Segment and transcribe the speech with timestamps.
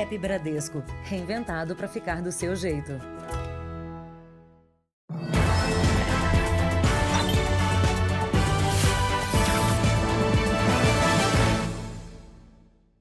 [0.00, 2.92] App Bradesco, reinventado para ficar do seu jeito.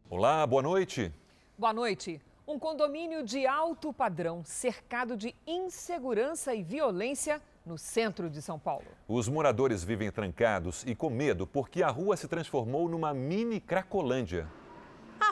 [0.09, 1.09] Olá, boa noite.
[1.57, 2.19] Boa noite.
[2.45, 8.87] Um condomínio de alto padrão, cercado de insegurança e violência no centro de São Paulo.
[9.07, 14.49] Os moradores vivem trancados e com medo porque a rua se transformou numa mini Cracolândia.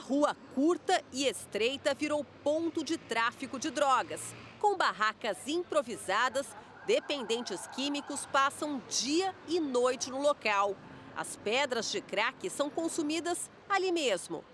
[0.07, 4.21] Rua curta e estreita virou ponto de tráfico de drogas.
[4.57, 6.48] Com barracas improvisadas,
[6.85, 10.77] dependentes químicos passam dia e noite no local.
[11.13, 14.45] As pedras de crack são consumidas ali mesmo.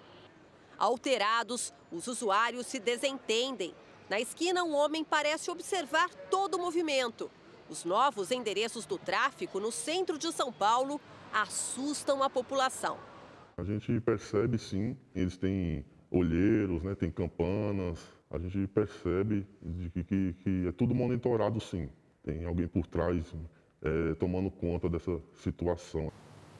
[0.75, 3.75] Alterados, os usuários se desentendem.
[4.09, 7.29] Na esquina, um homem parece observar todo o movimento.
[7.69, 10.99] Os novos endereços do tráfico no centro de São Paulo
[11.31, 13.12] assustam a população.
[13.55, 17.99] A gente percebe sim, eles têm olheiros, né, tem campanas.
[18.29, 19.47] A gente percebe
[19.93, 21.87] que, que, que é tudo monitorado sim.
[22.23, 23.33] Tem alguém por trás
[23.81, 26.11] é, tomando conta dessa situação.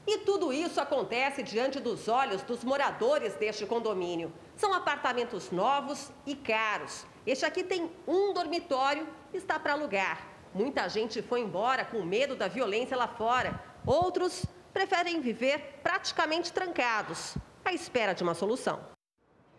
[0.05, 4.31] E tudo isso acontece diante dos olhos dos moradores deste condomínio.
[4.55, 7.05] São apartamentos novos e caros.
[7.25, 10.27] Este aqui tem um dormitório, está para alugar.
[10.53, 13.59] Muita gente foi embora com medo da violência lá fora.
[13.85, 18.83] Outros preferem viver praticamente trancados, à espera de uma solução.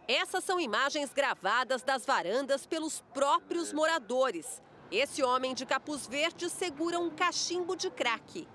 [0.06, 4.60] Essas são imagens gravadas das varandas pelos próprios moradores.
[4.90, 8.46] Esse homem de capuz verde segura um cachimbo de crack.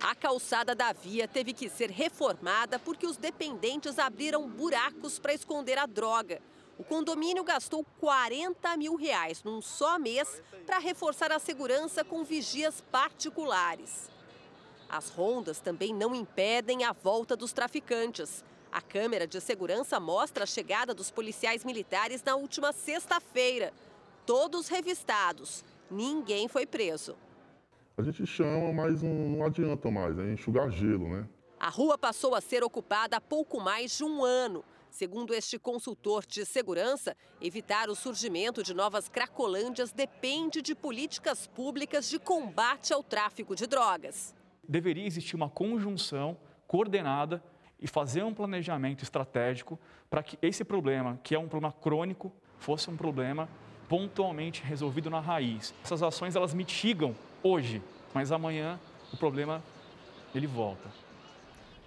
[0.00, 5.76] A calçada da via teve que ser reformada porque os dependentes abriram buracos para esconder
[5.76, 6.40] a droga.
[6.78, 12.80] O condomínio gastou 40 mil reais num só mês para reforçar a segurança com vigias
[12.90, 14.08] particulares.
[14.90, 18.44] As rondas também não impedem a volta dos traficantes.
[18.72, 23.72] A câmera de segurança mostra a chegada dos policiais militares na última sexta-feira.
[24.26, 25.64] Todos revistados.
[25.88, 27.16] Ninguém foi preso.
[27.96, 31.28] A gente chama, mas não, não adianta mais, é enxugar gelo, né?
[31.58, 34.64] A rua passou a ser ocupada há pouco mais de um ano.
[34.90, 42.08] Segundo este consultor de segurança, evitar o surgimento de novas cracolândias depende de políticas públicas
[42.08, 44.34] de combate ao tráfico de drogas.
[44.70, 46.36] Deveria existir uma conjunção
[46.68, 47.42] coordenada
[47.80, 49.76] e fazer um planejamento estratégico
[50.08, 53.48] para que esse problema, que é um problema crônico, fosse um problema
[53.88, 55.74] pontualmente resolvido na raiz.
[55.82, 57.82] Essas ações elas mitigam hoje,
[58.14, 58.78] mas amanhã
[59.12, 59.60] o problema
[60.32, 60.88] ele volta.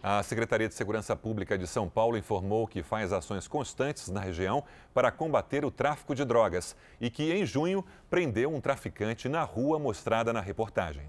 [0.03, 4.61] A Secretaria de Segurança Pública de São Paulo informou que faz ações constantes na região
[4.93, 9.79] para combater o tráfico de drogas e que, em junho, prendeu um traficante na rua
[9.79, 11.05] mostrada na reportagem.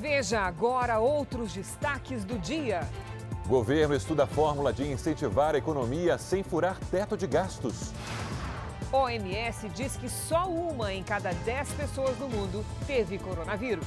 [0.00, 2.88] Veja agora outros destaques do dia.
[3.46, 7.92] Governo estuda a fórmula de incentivar a economia sem furar teto de gastos.
[8.90, 13.86] OMS diz que só uma em cada 10 pessoas no mundo teve coronavírus.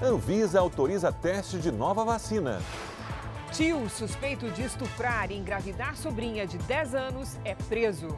[0.00, 2.62] Anvisa autoriza teste de nova vacina.
[3.50, 8.16] Tio suspeito de estuprar e engravidar sobrinha de 10 anos é preso.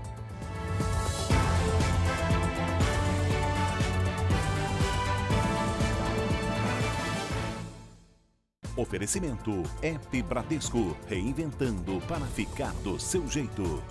[8.80, 13.84] Oferecimento App Bradesco, reinventando para ficar do seu jeito.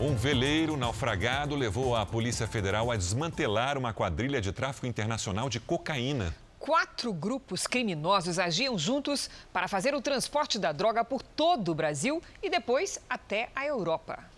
[0.00, 5.58] Um veleiro naufragado levou a Polícia Federal a desmantelar uma quadrilha de tráfico internacional de
[5.58, 6.32] cocaína.
[6.60, 12.22] Quatro grupos criminosos agiam juntos para fazer o transporte da droga por todo o Brasil
[12.40, 14.37] e depois até a Europa.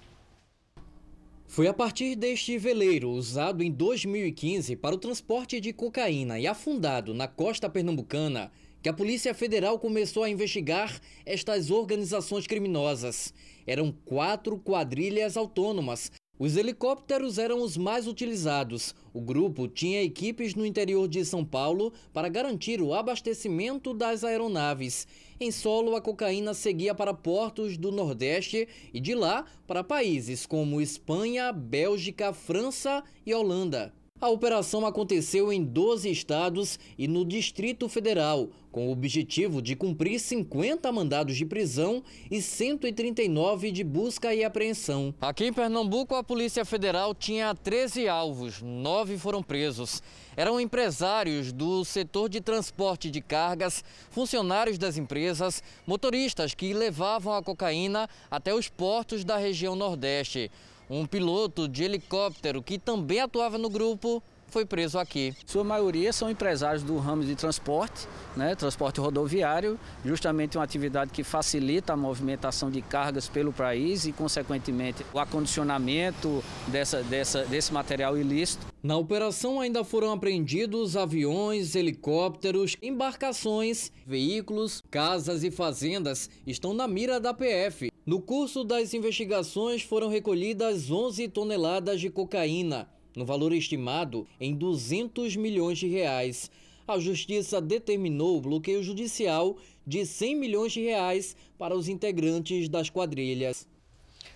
[1.50, 7.12] Foi a partir deste veleiro, usado em 2015 para o transporte de cocaína e afundado
[7.12, 13.34] na costa pernambucana, que a Polícia Federal começou a investigar estas organizações criminosas.
[13.66, 16.12] Eram quatro quadrilhas autônomas.
[16.38, 18.94] Os helicópteros eram os mais utilizados.
[19.12, 25.05] O grupo tinha equipes no interior de São Paulo para garantir o abastecimento das aeronaves.
[25.42, 30.82] Em solo, a cocaína seguia para portos do Nordeste e de lá para países como
[30.82, 33.90] Espanha, Bélgica, França e Holanda.
[34.20, 40.20] A operação aconteceu em 12 estados e no Distrito Federal, com o objetivo de cumprir
[40.20, 45.14] 50 mandados de prisão e 139 de busca e apreensão.
[45.22, 50.02] Aqui em Pernambuco, a Polícia Federal tinha 13 alvos, nove foram presos.
[50.37, 57.43] Eram empresários do setor de transporte de cargas, funcionários das empresas, motoristas que levavam a
[57.43, 60.50] cocaína até os portos da região Nordeste.
[60.92, 64.20] Um piloto de helicóptero que também atuava no grupo
[64.50, 65.35] foi preso aqui.
[65.47, 68.06] Sua maioria são empresários do ramo de transporte,
[68.37, 74.12] né, transporte rodoviário, justamente uma atividade que facilita a movimentação de cargas pelo país e,
[74.12, 78.67] consequentemente, o acondicionamento dessa, dessa, desse material ilícito.
[78.82, 87.20] Na operação ainda foram apreendidos aviões, helicópteros, embarcações, veículos, casas e fazendas estão na mira
[87.20, 87.91] da PF.
[88.06, 95.36] No curso das investigações foram recolhidas 11 toneladas de cocaína, no valor estimado em 200
[95.36, 96.50] milhões de reais.
[96.86, 102.90] A justiça determinou o bloqueio judicial de 100 milhões de reais para os integrantes das
[102.90, 103.66] quadrilhas.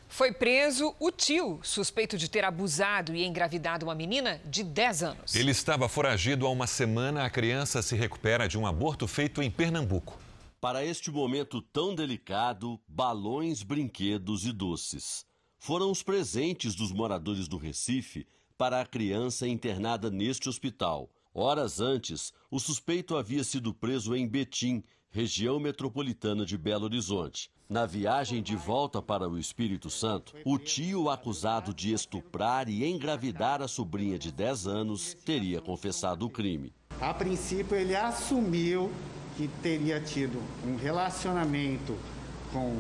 [0.09, 5.35] Foi preso o tio, suspeito de ter abusado e engravidado uma menina de 10 anos.
[5.35, 7.25] Ele estava foragido há uma semana.
[7.25, 10.19] A criança se recupera de um aborto feito em Pernambuco.
[10.61, 15.27] Para este momento tão delicado, balões, brinquedos e doces
[15.65, 18.27] foram os presentes dos moradores do Recife
[18.57, 21.11] para a criança internada neste hospital.
[21.33, 27.51] Horas antes, o suspeito havia sido preso em Betim, região metropolitana de Belo Horizonte.
[27.69, 33.63] Na viagem de volta para o Espírito Santo, o tio acusado de estuprar e engravidar
[33.63, 36.73] a sobrinha de 10 anos teria confessado o crime.
[37.01, 38.93] A princípio, ele assumiu
[39.37, 41.97] que teria tido um relacionamento
[42.53, 42.77] com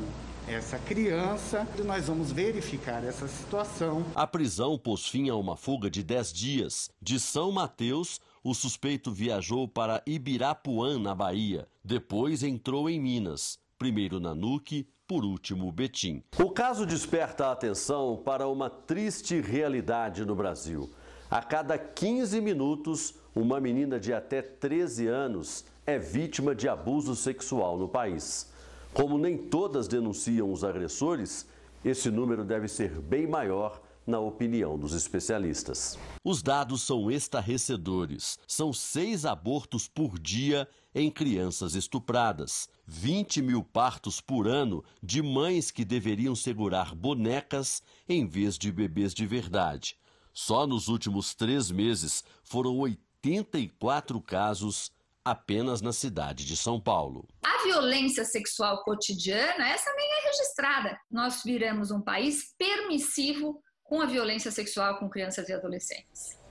[0.49, 1.67] essa criança.
[1.85, 4.05] Nós vamos verificar essa situação.
[4.14, 6.91] A prisão pôs fim a uma fuga de 10 dias.
[7.00, 11.67] De São Mateus, o suspeito viajou para Ibirapuã, na Bahia.
[11.85, 16.23] Depois entrou em Minas primeiro Nanuque, por último Betim.
[16.38, 20.91] O caso desperta a atenção para uma triste realidade no Brasil.
[21.31, 27.76] A cada 15 minutos, uma menina de até 13 anos é vítima de abuso sexual
[27.76, 28.50] no país.
[28.94, 31.46] Como nem todas denunciam os agressores,
[31.85, 35.99] esse número deve ser bem maior na opinião dos especialistas.
[36.23, 38.38] Os dados são estarrecedores.
[38.46, 45.73] São seis abortos por dia em crianças estupradas, 20 mil partos por ano de mães
[45.73, 49.96] que deveriam segurar bonecas em vez de bebês de verdade.
[50.32, 54.93] Só nos últimos três meses foram 84 casos
[55.25, 57.26] apenas na cidade de São Paulo.
[57.43, 60.99] A violência sexual cotidiana, essa nem é registrada.
[61.11, 66.44] Nós viramos um país permissivo com a violência sexual com crianças e adolescentes.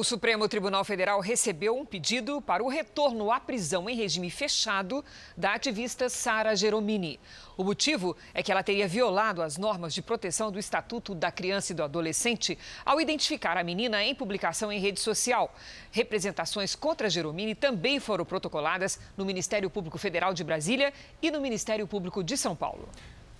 [0.00, 5.04] O Supremo Tribunal Federal recebeu um pedido para o retorno à prisão em regime fechado
[5.36, 7.20] da ativista Sara Geromini.
[7.54, 11.72] O motivo é que ela teria violado as normas de proteção do Estatuto da Criança
[11.72, 15.54] e do Adolescente ao identificar a menina em publicação em rede social.
[15.90, 21.86] Representações contra Geromini também foram protocoladas no Ministério Público Federal de Brasília e no Ministério
[21.86, 22.88] Público de São Paulo.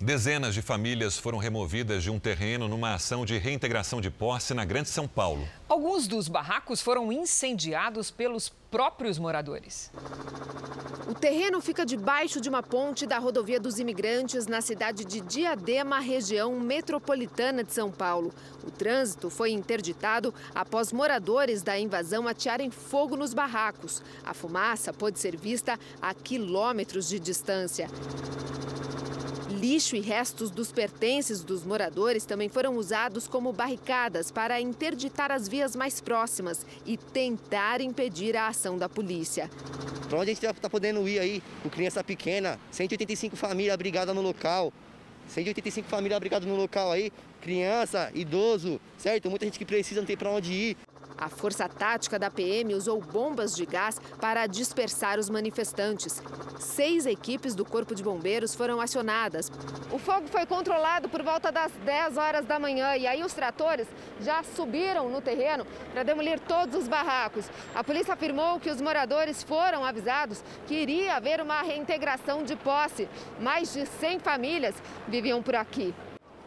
[0.02, 4.64] Dezenas de famílias foram removidas de um terreno numa ação de reintegração de posse na
[4.64, 5.47] Grande São Paulo.
[5.69, 9.93] Alguns dos barracos foram incendiados pelos próprios moradores.
[11.06, 16.00] O terreno fica debaixo de uma ponte da rodovia dos imigrantes na cidade de Diadema,
[16.00, 18.32] região metropolitana de São Paulo.
[18.67, 24.02] O trânsito foi interditado após moradores da invasão atearem fogo nos barracos.
[24.25, 27.87] A fumaça pôde ser vista a quilômetros de distância.
[29.61, 35.47] Lixo e restos dos pertences dos moradores também foram usados como barricadas para interditar as
[35.47, 39.51] vias mais próximas e tentar impedir a ação da polícia.
[40.09, 44.23] Para onde a gente está podendo ir aí com criança pequena, 185 famílias abrigadas no
[44.23, 44.73] local,
[45.29, 47.12] 185 famílias abrigadas no local aí,
[47.43, 49.29] criança, idoso, certo?
[49.29, 50.76] Muita gente que precisa, não tem para onde ir.
[51.21, 56.23] A força tática da PM usou bombas de gás para dispersar os manifestantes.
[56.59, 59.53] Seis equipes do Corpo de Bombeiros foram acionadas.
[59.93, 63.87] O fogo foi controlado por volta das 10 horas da manhã e aí os tratores
[64.19, 67.50] já subiram no terreno para demolir todos os barracos.
[67.75, 73.07] A polícia afirmou que os moradores foram avisados que iria haver uma reintegração de posse.
[73.39, 74.75] Mais de 100 famílias
[75.07, 75.95] viviam por aqui.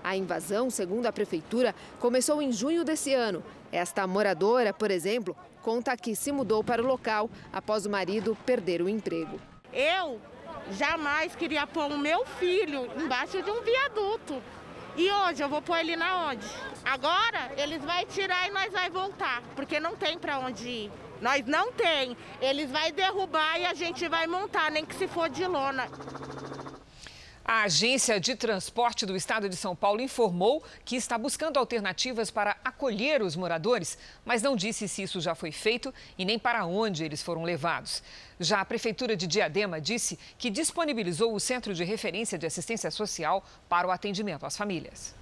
[0.04, 3.44] A invasão, segundo a prefeitura, começou em junho desse ano.
[3.72, 8.82] Esta moradora, por exemplo, conta que se mudou para o local após o marido perder
[8.82, 9.40] o emprego.
[9.72, 10.20] Eu
[10.72, 14.42] jamais queria pôr o meu filho embaixo de um viaduto.
[14.96, 16.46] E hoje eu vou pôr ele na onde?
[16.86, 20.92] Agora eles vão tirar e nós vai voltar, porque não tem para onde ir.
[21.20, 22.16] Nós não tem.
[22.42, 25.88] Eles vão derrubar e a gente vai montar, nem que se for de lona.
[27.46, 32.56] A Agência de Transporte do Estado de São Paulo informou que está buscando alternativas para
[32.64, 37.04] acolher os moradores, mas não disse se isso já foi feito e nem para onde
[37.04, 38.02] eles foram levados.
[38.40, 43.44] Já a Prefeitura de Diadema disse que disponibilizou o Centro de Referência de Assistência Social
[43.68, 45.14] para o atendimento às famílias.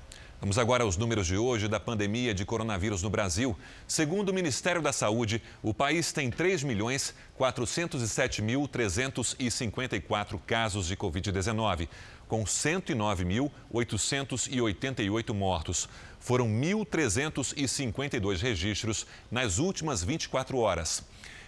[0.42, 3.56] Vamos agora aos números de hoje da pandemia de coronavírus no Brasil.
[3.88, 11.88] Segundo o Ministério da Saúde, o país tem 3 milhões 407.354 casos de Covid-19,
[12.28, 15.88] com 109.888 mortos.
[16.20, 21.04] Foram 1.352 registros nas últimas 24 horas.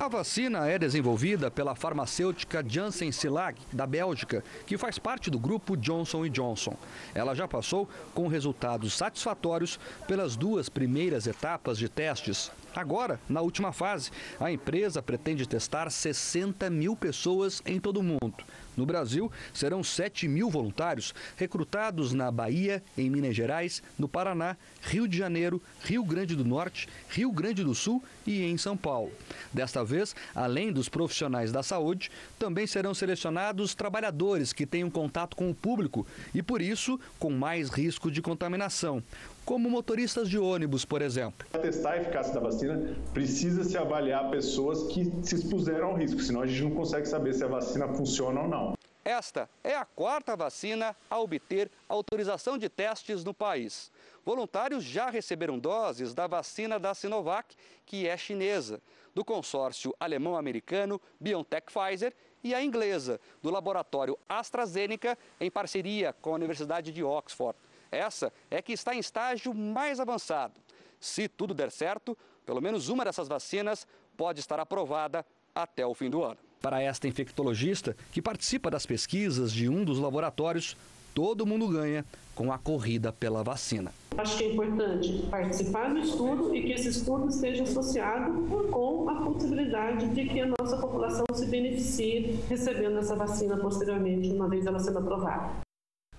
[0.00, 5.76] A vacina é desenvolvida pela farmacêutica Janssen Silag, da Bélgica, que faz parte do grupo
[5.76, 6.76] Johnson Johnson.
[7.12, 12.52] Ela já passou com resultados satisfatórios pelas duas primeiras etapas de testes.
[12.76, 18.44] Agora, na última fase, a empresa pretende testar 60 mil pessoas em todo o mundo.
[18.78, 25.08] No Brasil, serão 7 mil voluntários recrutados na Bahia, em Minas Gerais, no Paraná, Rio
[25.08, 29.10] de Janeiro, Rio Grande do Norte, Rio Grande do Sul e em São Paulo.
[29.52, 32.08] Desta vez, além dos profissionais da saúde,
[32.38, 37.70] também serão selecionados trabalhadores que tenham contato com o público e, por isso, com mais
[37.70, 39.02] risco de contaminação
[39.48, 41.48] como motoristas de ônibus, por exemplo.
[41.50, 46.20] Para testar a eficácia da vacina, precisa se avaliar pessoas que se expuseram ao risco,
[46.20, 48.74] senão a gente não consegue saber se a vacina funciona ou não.
[49.02, 53.90] Esta é a quarta vacina a obter autorização de testes no país.
[54.22, 58.82] Voluntários já receberam doses da vacina da Sinovac, que é chinesa,
[59.14, 62.12] do consórcio alemão-americano BioNTech Pfizer
[62.44, 67.56] e a inglesa, do laboratório AstraZeneca, em parceria com a Universidade de Oxford.
[67.90, 70.54] Essa é que está em estágio mais avançado.
[71.00, 76.10] Se tudo der certo, pelo menos uma dessas vacinas pode estar aprovada até o fim
[76.10, 76.38] do ano.
[76.60, 80.76] Para esta infectologista, que participa das pesquisas de um dos laboratórios,
[81.14, 82.04] todo mundo ganha
[82.34, 83.92] com a corrida pela vacina.
[84.16, 88.32] Acho que é importante participar do estudo e que esse estudo esteja associado
[88.70, 94.48] com a possibilidade de que a nossa população se beneficie recebendo essa vacina posteriormente, uma
[94.48, 95.67] vez ela sendo aprovada.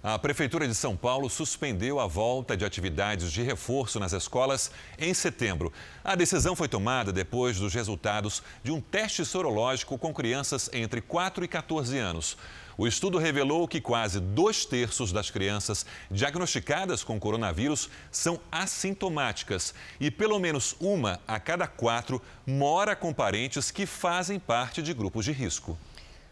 [0.02, 5.14] A Prefeitura de São Paulo suspendeu a volta de atividades de reforço nas escolas em
[5.14, 5.74] setembro.
[6.02, 11.44] A decisão foi tomada depois dos resultados de um teste sorológico com crianças entre 4
[11.44, 12.38] e 14 anos.
[12.78, 20.10] O estudo revelou que quase dois terços das crianças diagnosticadas com coronavírus são assintomáticas e
[20.10, 25.34] pelo menos uma a cada quatro mora com parentes que fazem parte de grupos de
[25.34, 25.78] risco.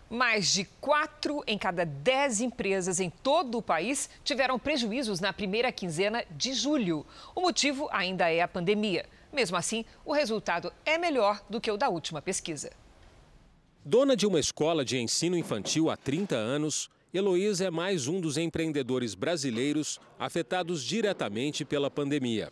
[0.10, 5.70] Mais de quatro em cada dez empresas em todo o país tiveram prejuízos na primeira
[5.70, 7.06] quinzena de julho.
[7.36, 9.06] O motivo ainda é a pandemia.
[9.34, 12.72] Mesmo assim, o resultado é melhor do que o da última pesquisa.
[13.84, 18.38] Dona de uma escola de ensino infantil há 30 anos, Heloísa é mais um dos
[18.38, 22.50] empreendedores brasileiros afetados diretamente pela pandemia.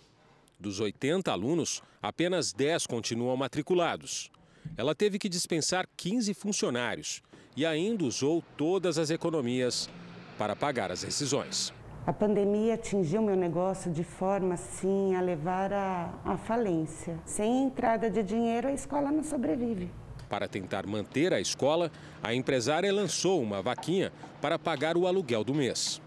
[0.59, 4.29] Dos 80 alunos, apenas 10 continuam matriculados.
[4.75, 7.21] Ela teve que dispensar 15 funcionários
[7.55, 9.89] e ainda usou todas as economias
[10.38, 11.74] para pagar as rescisões.
[12.05, 17.17] A pandemia atingiu meu negócio de forma assim a levar à falência.
[17.25, 19.89] Sem entrada de dinheiro, a escola não sobrevive.
[20.29, 25.53] Para tentar manter a escola, a empresária lançou uma vaquinha para pagar o aluguel do
[25.53, 26.01] mês.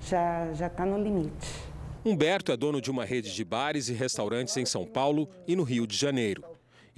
[0.00, 1.70] Já já está no limite.
[2.02, 5.62] Humberto é dono de uma rede de bares e restaurantes em São Paulo e no
[5.62, 6.42] Rio de Janeiro.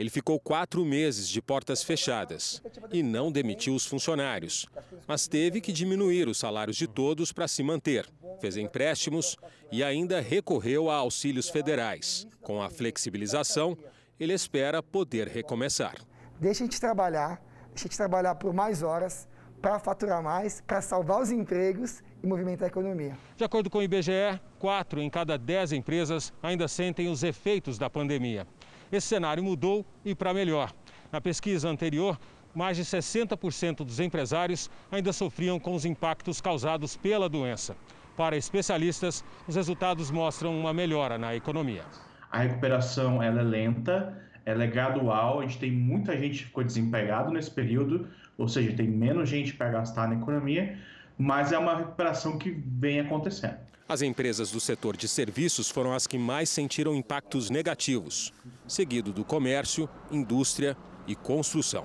[0.02, 2.60] Ele ficou quatro meses de portas fechadas
[2.92, 4.66] e não demitiu os funcionários,
[5.06, 8.10] mas teve que diminuir os salários de todos para se manter.
[8.40, 9.36] Fez empréstimos
[9.70, 12.26] e ainda recorreu a auxílios federais.
[12.40, 13.78] Com a flexibilização,
[14.18, 15.94] ele espera poder recomeçar.
[16.40, 19.28] Deixa a gente trabalhar, deixa a gente trabalhar por mais horas,
[19.60, 23.16] para faturar mais, para salvar os empregos e movimentar a economia.
[23.36, 27.88] De acordo com o IBGE, quatro em cada dez empresas ainda sentem os efeitos da
[27.88, 28.48] pandemia.
[28.92, 30.70] Esse cenário mudou e para melhor.
[31.10, 32.20] Na pesquisa anterior,
[32.54, 37.74] mais de 60% dos empresários ainda sofriam com os impactos causados pela doença.
[38.14, 41.82] Para especialistas, os resultados mostram uma melhora na economia.
[42.30, 47.30] A recuperação é lenta, ela é gradual, a gente tem muita gente que ficou desempregado
[47.30, 50.78] nesse período, ou seja, tem menos gente para gastar na economia,
[51.16, 53.56] mas é uma recuperação que vem acontecendo.
[53.88, 58.32] As empresas do setor de serviços foram as que mais sentiram impactos negativos,
[58.66, 61.84] seguido do comércio, indústria e construção.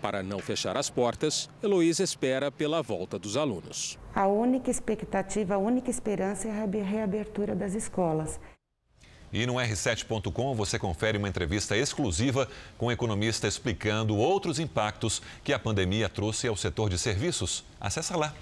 [0.00, 3.98] Para não fechar as portas, Heloísa espera pela volta dos alunos.
[4.14, 8.38] A única expectativa, a única esperança é a reabertura das escolas.
[9.32, 15.20] E no R7.com você confere uma entrevista exclusiva com o um economista explicando outros impactos
[15.42, 17.64] que a pandemia trouxe ao setor de serviços.
[17.80, 18.32] Acesse lá.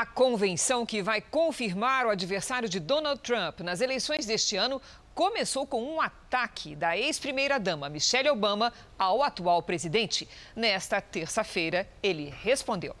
[0.00, 4.80] A convenção que vai confirmar o adversário de Donald Trump nas eleições deste ano
[5.14, 10.26] começou com um ataque da ex-primeira-dama Michelle Obama ao atual presidente.
[10.56, 12.96] Nesta terça-feira, ele respondeu.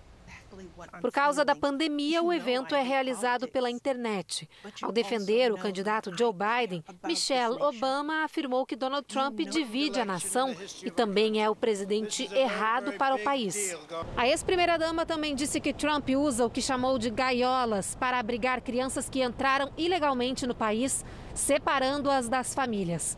[1.00, 4.48] Por causa da pandemia, o evento é realizado pela internet.
[4.82, 10.54] Ao defender o candidato Joe Biden, Michelle Obama afirmou que Donald Trump divide a nação
[10.82, 13.76] e também é o presidente errado para o país.
[14.16, 19.08] A ex-primeira-dama também disse que Trump usa o que chamou de gaiolas para abrigar crianças
[19.08, 23.16] que entraram ilegalmente no país, separando-as das famílias.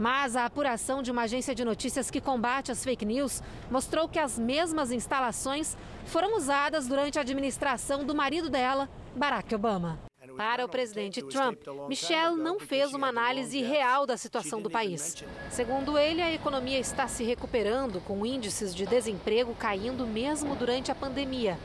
[0.00, 4.18] Mas a apuração de uma agência de notícias que combate as fake news mostrou que
[4.18, 5.76] as mesmas instalações
[6.06, 9.98] foram usadas durante a administração do marido dela, Barack Obama.
[10.38, 15.22] Para o presidente Trump, Michelle não fez uma análise real da situação do país.
[15.50, 20.94] Segundo ele, a economia está se recuperando, com índices de desemprego caindo mesmo durante a
[20.94, 21.58] pandemia.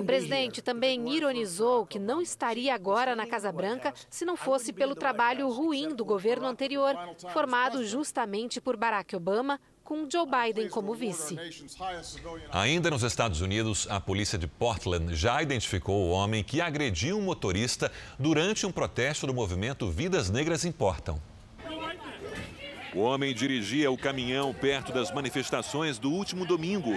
[0.00, 4.94] O presidente também ironizou que não estaria agora na Casa Branca se não fosse pelo
[4.94, 6.94] trabalho ruim do governo anterior,
[7.32, 11.36] formado justamente por Barack Obama, com Joe Biden como vice.
[12.52, 17.22] Ainda nos Estados Unidos, a polícia de Portland já identificou o homem que agrediu um
[17.22, 21.20] motorista durante um protesto do movimento Vidas Negras Importam.
[22.94, 26.92] O homem dirigia o caminhão perto das manifestações do último domingo.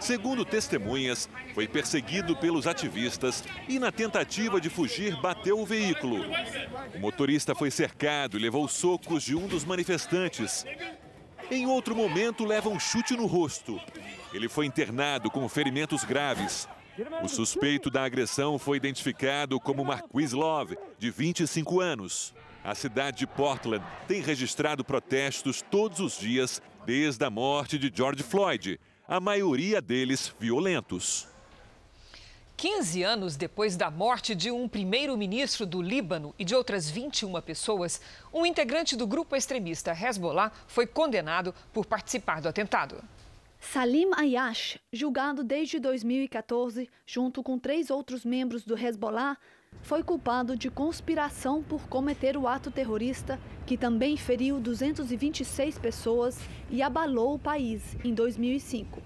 [0.00, 6.24] Segundo testemunhas, foi perseguido pelos ativistas e, na tentativa de fugir, bateu o veículo.
[6.94, 10.64] O motorista foi cercado e levou socos de um dos manifestantes.
[11.50, 13.80] Em outro momento, leva um chute no rosto.
[14.32, 16.68] Ele foi internado com ferimentos graves.
[17.22, 22.34] O suspeito da agressão foi identificado como Marquis Love, de 25 anos.
[22.64, 28.22] A cidade de Portland tem registrado protestos todos os dias desde a morte de George
[28.22, 31.28] Floyd, a maioria deles violentos.
[32.56, 38.00] 15 anos depois da morte de um primeiro-ministro do Líbano e de outras 21 pessoas,
[38.32, 43.02] um integrante do grupo extremista Hezbollah foi condenado por participar do atentado.
[43.60, 49.36] Salim Ayash, julgado desde 2014, junto com três outros membros do Hezbollah,
[49.82, 56.38] foi culpado de conspiração por cometer o ato terrorista que também feriu 226 pessoas
[56.70, 59.02] e abalou o país em 2005.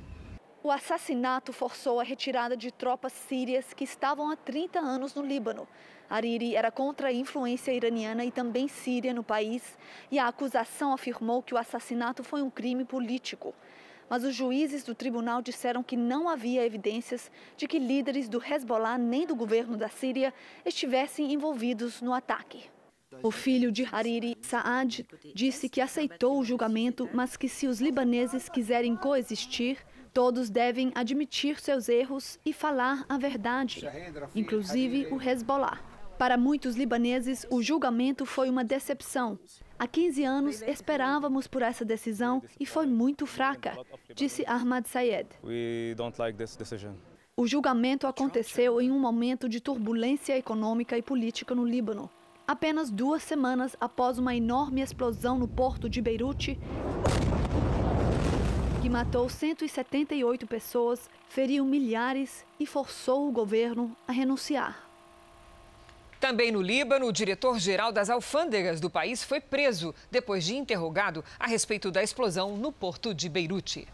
[0.63, 5.67] O assassinato forçou a retirada de tropas sírias que estavam há 30 anos no Líbano.
[6.09, 9.79] Hariri era contra a influência iraniana e também síria no país,
[10.11, 13.55] e a acusação afirmou que o assassinato foi um crime político
[14.11, 18.99] mas os juízes do tribunal disseram que não havia evidências de que líderes do Hezbollah
[18.99, 20.35] nem do governo da Síria
[20.67, 22.65] estivessem envolvidos no ataque.
[23.23, 28.49] O filho de Hariri, Saad, disse que aceitou o julgamento, mas que se os libaneses
[28.49, 29.79] quiserem coexistir,
[30.13, 33.85] todos devem admitir seus erros e falar a verdade,
[34.35, 35.81] inclusive o Hezbollah.
[36.19, 39.39] Para muitos libaneses, o julgamento foi uma decepção.
[39.81, 43.79] Há 15 anos esperávamos por essa decisão e foi muito fraca,
[44.15, 45.27] disse Ahmad Sayed.
[47.35, 52.11] O julgamento aconteceu em um momento de turbulência econômica e política no Líbano.
[52.47, 56.61] Apenas duas semanas após uma enorme explosão no porto de Beirute,
[58.83, 64.90] que matou 178 pessoas, feriu milhares e forçou o governo a renunciar.
[66.21, 71.47] Também no Líbano, o diretor-geral das alfândegas do país foi preso depois de interrogado a
[71.47, 73.89] respeito da explosão no porto de Beirute.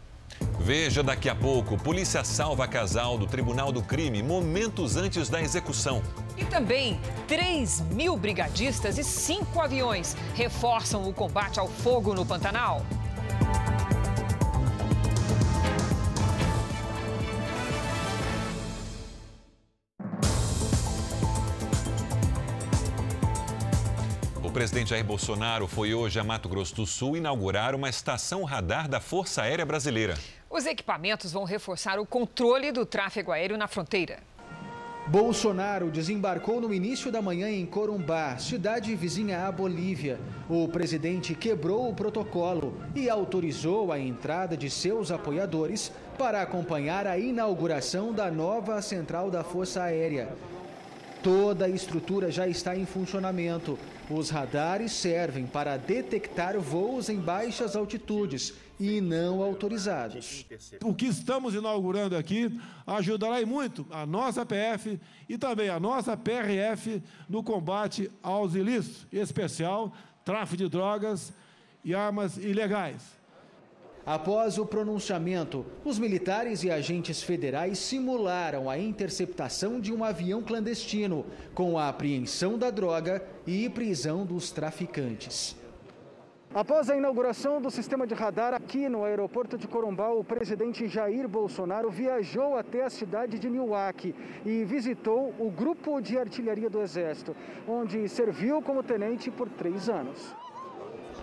[0.59, 6.03] Veja daqui a pouco: polícia salva casal do Tribunal do Crime momentos antes da execução.
[6.35, 12.85] E também 3 mil brigadistas e cinco aviões reforçam o combate ao fogo no Pantanal.
[24.57, 28.99] Presidente Jair Bolsonaro foi hoje a Mato Grosso do Sul inaugurar uma estação radar da
[28.99, 30.17] Força Aérea Brasileira.
[30.49, 34.17] Os equipamentos vão reforçar o controle do tráfego aéreo na fronteira.
[35.05, 40.19] Bolsonaro desembarcou no início da manhã em Corumbá, cidade vizinha à Bolívia.
[40.49, 47.15] O presidente quebrou o protocolo e autorizou a entrada de seus apoiadores para acompanhar a
[47.19, 50.35] inauguração da nova central da Força Aérea.
[51.21, 53.77] Toda a estrutura já está em funcionamento.
[54.09, 60.45] Os radares servem para detectar voos em baixas altitudes e não autorizados.
[60.83, 67.03] O que estamos inaugurando aqui ajudará muito a nossa PF e também a nossa PRF
[67.27, 69.93] no combate aos ilícitos, em especial
[70.23, 71.33] tráfico de drogas
[71.83, 73.16] e armas ilegais.
[74.07, 81.25] Após o pronunciamento, os militares e agentes federais simularam a interceptação de um avião clandestino,
[81.53, 85.57] com a apreensão da droga e prisão dos traficantes.
[86.55, 91.27] Após a inauguração do sistema de radar aqui no aeroporto de Corumbá, o presidente Jair
[91.27, 94.15] Bolsonaro viajou até a cidade de Newark
[94.45, 97.35] e visitou o Grupo de Artilharia do Exército,
[97.67, 100.33] onde serviu como tenente por três anos.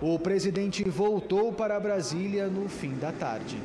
[0.07, 3.57] O presidente voltou para Brasília no fim da tarde.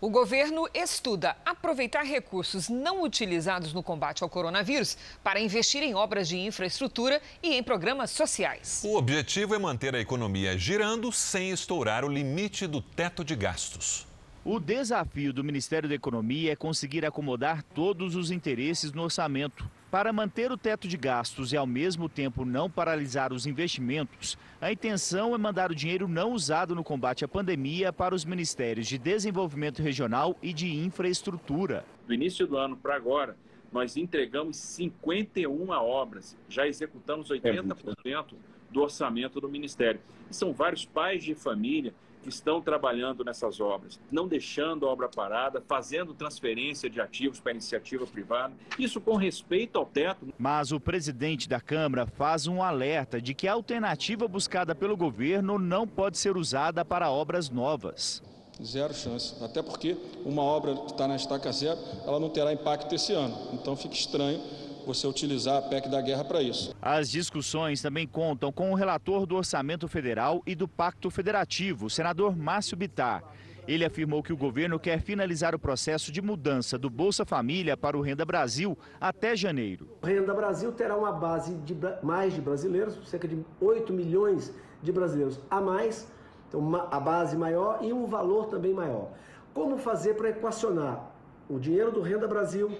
[0.00, 6.28] O governo estuda aproveitar recursos não utilizados no combate ao coronavírus para investir em obras
[6.28, 8.80] de infraestrutura e em programas sociais.
[8.84, 14.06] O objetivo é manter a economia girando sem estourar o limite do teto de gastos.
[14.44, 19.68] O desafio do Ministério da Economia é conseguir acomodar todos os interesses no orçamento.
[19.90, 24.72] Para manter o teto de gastos e, ao mesmo tempo, não paralisar os investimentos, a
[24.72, 28.98] intenção é mandar o dinheiro não usado no combate à pandemia para os Ministérios de
[28.98, 31.84] Desenvolvimento Regional e de Infraestrutura.
[32.04, 33.36] Do início do ano para agora,
[33.72, 38.34] nós entregamos 51 obras, já executamos 80%
[38.68, 40.00] do orçamento do Ministério.
[40.28, 41.94] E são vários pais de família
[42.28, 47.54] estão trabalhando nessas obras, não deixando a obra parada, fazendo transferência de ativos para a
[47.54, 50.28] iniciativa privada, isso com respeito ao teto.
[50.38, 55.58] Mas o presidente da Câmara faz um alerta de que a alternativa buscada pelo governo
[55.58, 58.22] não pode ser usada para obras novas.
[58.62, 62.94] Zero chance, até porque uma obra que está na estaca zero, ela não terá impacto
[62.94, 63.36] esse ano.
[63.52, 64.40] Então fica estranho
[64.86, 66.74] você utilizar a PEC da guerra para isso.
[66.80, 71.90] As discussões também contam com o relator do Orçamento Federal e do Pacto Federativo, o
[71.90, 73.24] senador Márcio Bitar.
[73.66, 77.98] Ele afirmou que o governo quer finalizar o processo de mudança do Bolsa Família para
[77.98, 79.88] o Renda Brasil até janeiro.
[80.02, 84.92] O Renda Brasil terá uma base de mais de brasileiros, cerca de 8 milhões de
[84.92, 86.06] brasileiros a mais,
[86.48, 89.10] então uma, a base maior e um valor também maior.
[89.52, 91.10] Como fazer para equacionar
[91.48, 92.70] o dinheiro do Renda Brasil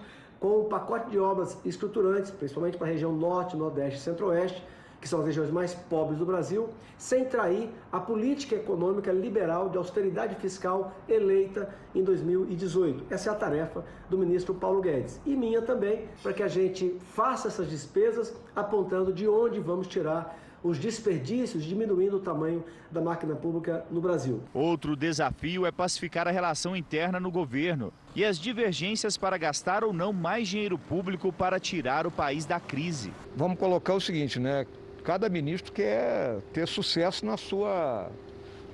[0.46, 4.62] com um pacote de obras estruturantes, principalmente para a região norte, nordeste e centro-oeste,
[5.00, 9.76] que são as regiões mais pobres do Brasil, sem trair a política econômica liberal de
[9.76, 13.12] austeridade fiscal eleita em 2018.
[13.12, 16.96] Essa é a tarefa do ministro Paulo Guedes e minha também, para que a gente
[17.10, 23.34] faça essas despesas apontando de onde vamos tirar os desperdícios, diminuindo o tamanho da máquina
[23.34, 24.42] pública no Brasil.
[24.52, 29.92] Outro desafio é pacificar a relação interna no governo e as divergências para gastar ou
[29.92, 33.12] não mais dinheiro público para tirar o país da crise.
[33.36, 34.66] Vamos colocar o seguinte, né?
[35.04, 38.10] Cada ministro quer ter sucesso na sua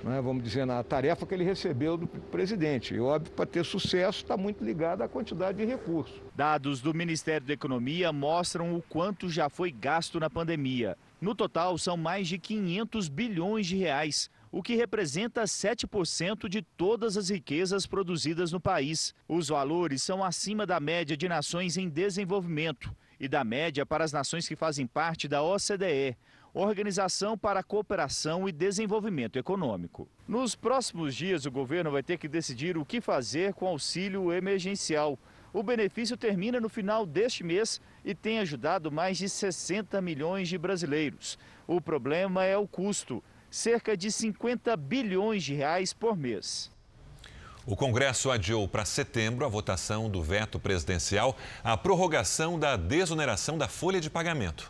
[0.03, 2.93] né, vamos dizer, na tarefa que ele recebeu do presidente.
[2.93, 6.21] E óbvio, para ter sucesso está muito ligado à quantidade de recursos.
[6.35, 10.97] Dados do Ministério da Economia mostram o quanto já foi gasto na pandemia.
[11.23, 17.15] No total, são mais de 500 bilhões de reais, o que representa 7% de todas
[17.15, 19.15] as riquezas produzidas no país.
[19.25, 24.11] Os valores são acima da média de nações em desenvolvimento e da média para as
[24.11, 26.17] nações que fazem parte da OCDE.
[26.53, 30.09] Organização para a Cooperação e Desenvolvimento Econômico.
[30.27, 34.33] Nos próximos dias, o governo vai ter que decidir o que fazer com o auxílio
[34.33, 35.17] emergencial.
[35.53, 40.57] O benefício termina no final deste mês e tem ajudado mais de 60 milhões de
[40.57, 41.37] brasileiros.
[41.67, 46.71] O problema é o custo, cerca de 50 bilhões de reais por mês.
[47.65, 53.69] O Congresso adiou para setembro a votação do veto presidencial à prorrogação da desoneração da
[53.69, 54.69] folha de pagamento.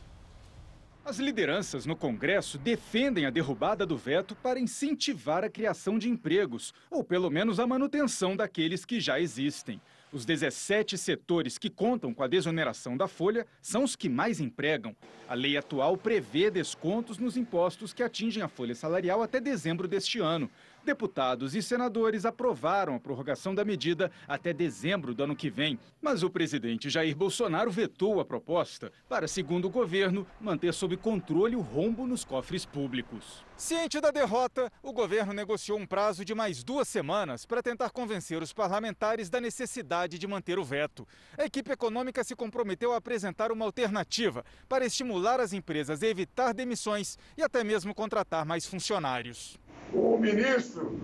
[1.06, 6.74] As lideranças no Congresso defendem a derrubada do veto para incentivar a criação de empregos,
[6.90, 9.82] ou pelo menos a manutenção daqueles que já existem.
[10.14, 14.96] Os 17 setores que contam com a desoneração da folha são os que mais empregam.
[15.28, 20.20] A lei atual prevê descontos nos impostos que atingem a folha salarial até dezembro deste
[20.20, 20.52] ano.
[20.86, 26.24] Deputados e senadores aprovaram a prorrogação da medida até dezembro do ano que vem, mas
[26.24, 31.62] o presidente Jair Bolsonaro vetou a proposta para, segundo o governo, manter sob controle o
[31.62, 33.46] rombo nos cofres públicos.
[33.56, 38.42] Ciente da derrota, o governo negociou um prazo de mais duas semanas para tentar convencer
[38.42, 41.08] os parlamentares da necessidade de manter o veto.
[41.38, 46.54] A equipe econômica se comprometeu a apresentar uma alternativa para estimular as empresas a evitar
[46.54, 49.58] demissões e até mesmo contratar mais funcionários.
[49.94, 51.00] O ministro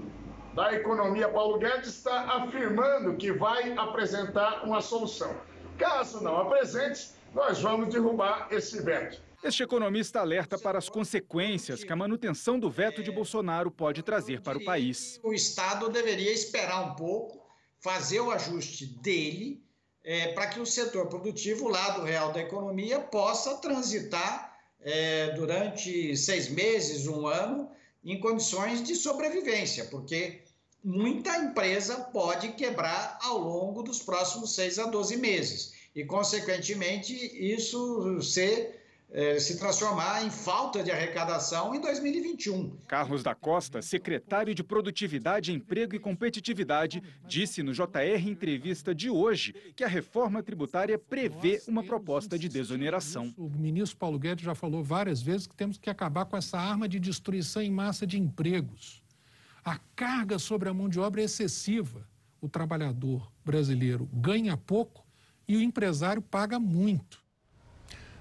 [0.56, 5.36] da Economia, Paulo Guedes, está afirmando que vai apresentar uma solução.
[5.78, 9.22] Caso não apresente, nós vamos derrubar esse veto.
[9.44, 14.42] Este economista alerta para as consequências que a manutenção do veto de Bolsonaro pode trazer
[14.42, 15.20] para o país.
[15.24, 17.48] O Estado deveria esperar um pouco,
[17.80, 19.64] fazer o ajuste dele,
[20.04, 26.18] é, para que o setor produtivo, o lado real da economia, possa transitar é, durante
[26.18, 27.70] seis meses, um ano,
[28.12, 30.42] em condições de sobrevivência, porque
[30.84, 35.74] muita empresa pode quebrar ao longo dos próximos seis a 12 meses.
[35.96, 38.79] E, consequentemente, isso ser
[39.12, 42.78] eh, se transformar em falta de arrecadação em 2021.
[42.88, 49.54] Carlos da Costa, secretário de Produtividade, Emprego e Competitividade, disse no JR Entrevista de hoje
[49.76, 53.34] que a reforma tributária prevê uma proposta de desoneração.
[53.38, 56.88] O ministro Paulo Guedes já falou várias vezes que temos que acabar com essa arma
[56.88, 59.04] de destruição em massa de empregos.
[59.64, 62.08] A carga sobre a mão de obra é excessiva.
[62.40, 65.06] O trabalhador brasileiro ganha pouco
[65.48, 67.19] e o empresário paga muito.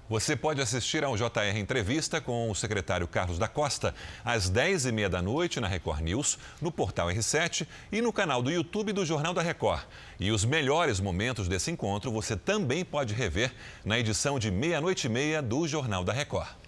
[0.09, 3.93] Você pode assistir ao JR Entrevista com o secretário Carlos da Costa
[4.25, 8.91] às 10h30 da noite na Record News, no portal R7 e no canal do YouTube
[8.91, 9.83] do Jornal da Record.
[10.19, 13.53] E os melhores momentos desse encontro você também pode rever
[13.85, 16.58] na edição de meia-noite e meia do Jornal da Record.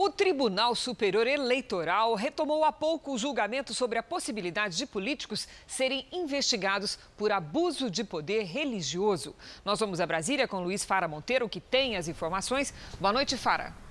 [0.00, 6.06] O Tribunal Superior Eleitoral retomou há pouco o julgamento sobre a possibilidade de políticos serem
[6.12, 9.34] investigados por abuso de poder religioso.
[9.64, 12.72] Nós vamos a Brasília com Luiz Fara Monteiro, que tem as informações.
[13.00, 13.87] Boa noite, Fara.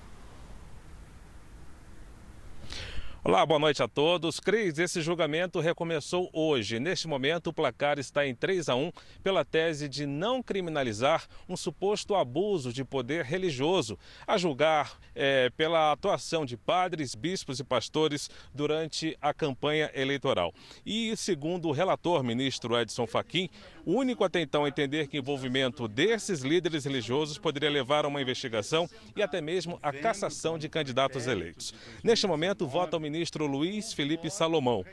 [3.24, 4.38] Olá, boa noite a todos.
[4.38, 6.78] Cris, esse julgamento recomeçou hoje.
[6.78, 8.92] Neste momento, o placar está em 3 a 1
[9.24, 15.90] pela tese de não criminalizar um suposto abuso de poder religioso, a julgar é, pela
[15.90, 20.54] atuação de padres, bispos e pastores durante a campanha eleitoral.
[20.86, 23.50] E, segundo o relator ministro Edson Fachin,
[23.84, 28.22] o único até então a entender que envolvimento desses líderes religiosos poderia levar a uma
[28.22, 31.74] investigação e até mesmo a cassação de candidatos eleitos.
[32.04, 34.84] Neste momento, vota o ministro Luiz Felipe Salomão.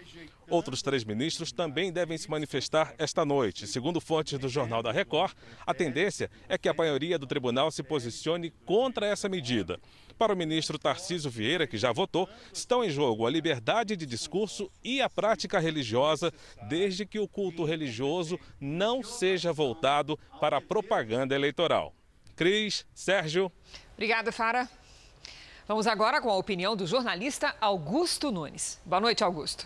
[0.50, 3.68] Outros três ministros também devem se manifestar esta noite.
[3.68, 5.34] Segundo fontes do Jornal da Record,
[5.66, 9.78] a tendência é que a maioria do tribunal se posicione contra essa medida.
[10.18, 14.72] Para o ministro Tarcísio Vieira, que já votou, estão em jogo a liberdade de discurso
[14.82, 16.32] e a prática religiosa,
[16.70, 21.94] desde que o culto religioso não seja voltado para a propaganda eleitoral.
[22.34, 23.52] Cris, Sérgio.
[23.94, 24.70] Obrigada, Fara.
[25.68, 28.80] Vamos agora com a opinião do jornalista Augusto Nunes.
[28.86, 29.66] Boa noite, Augusto.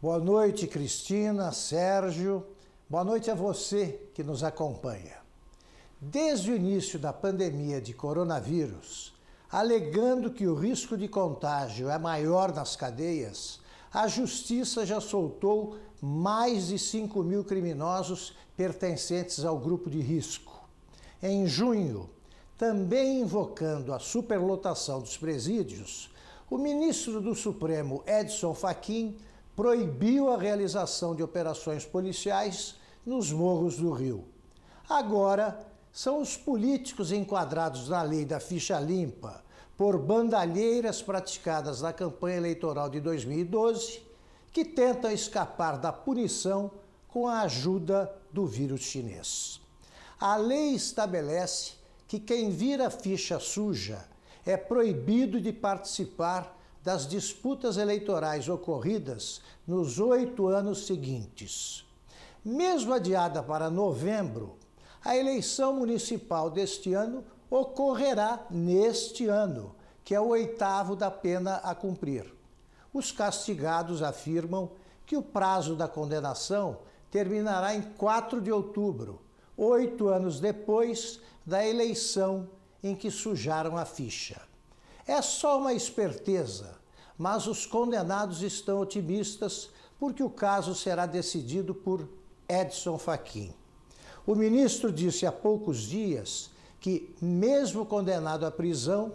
[0.00, 2.46] Boa noite, Cristina, Sérgio.
[2.88, 5.18] Boa noite a você que nos acompanha.
[6.00, 9.12] Desde o início da pandemia de coronavírus,
[9.50, 13.60] alegando que o risco de contágio é maior nas cadeias,
[13.92, 20.66] a Justiça já soltou mais de 5 mil criminosos pertencentes ao grupo de risco.
[21.22, 22.08] Em junho,
[22.56, 26.10] também invocando a superlotação dos presídios,
[26.50, 29.16] o ministro do Supremo, Edson Fachin,
[29.56, 34.24] proibiu a realização de operações policiais nos morros do Rio.
[34.88, 39.42] Agora, são os políticos enquadrados na lei da ficha limpa
[39.76, 44.02] por bandalheiras praticadas na campanha eleitoral de 2012
[44.52, 46.70] que tentam escapar da punição
[47.08, 49.60] com a ajuda do vírus chinês.
[50.20, 51.72] A lei estabelece
[52.12, 54.04] que quem vira ficha suja
[54.44, 61.86] é proibido de participar das disputas eleitorais ocorridas nos oito anos seguintes.
[62.44, 64.58] Mesmo adiada para novembro,
[65.02, 71.74] a eleição municipal deste ano ocorrerá neste ano, que é o oitavo da pena a
[71.74, 72.30] cumprir.
[72.92, 74.72] Os castigados afirmam
[75.06, 76.76] que o prazo da condenação
[77.10, 79.21] terminará em 4 de outubro,
[79.56, 82.48] oito anos depois da eleição
[82.82, 84.40] em que sujaram a ficha.
[85.06, 86.76] É só uma esperteza,
[87.18, 92.08] mas os condenados estão otimistas porque o caso será decidido por
[92.48, 93.54] Edson Fachin.
[94.26, 99.14] O ministro disse há poucos dias que, mesmo condenado à prisão,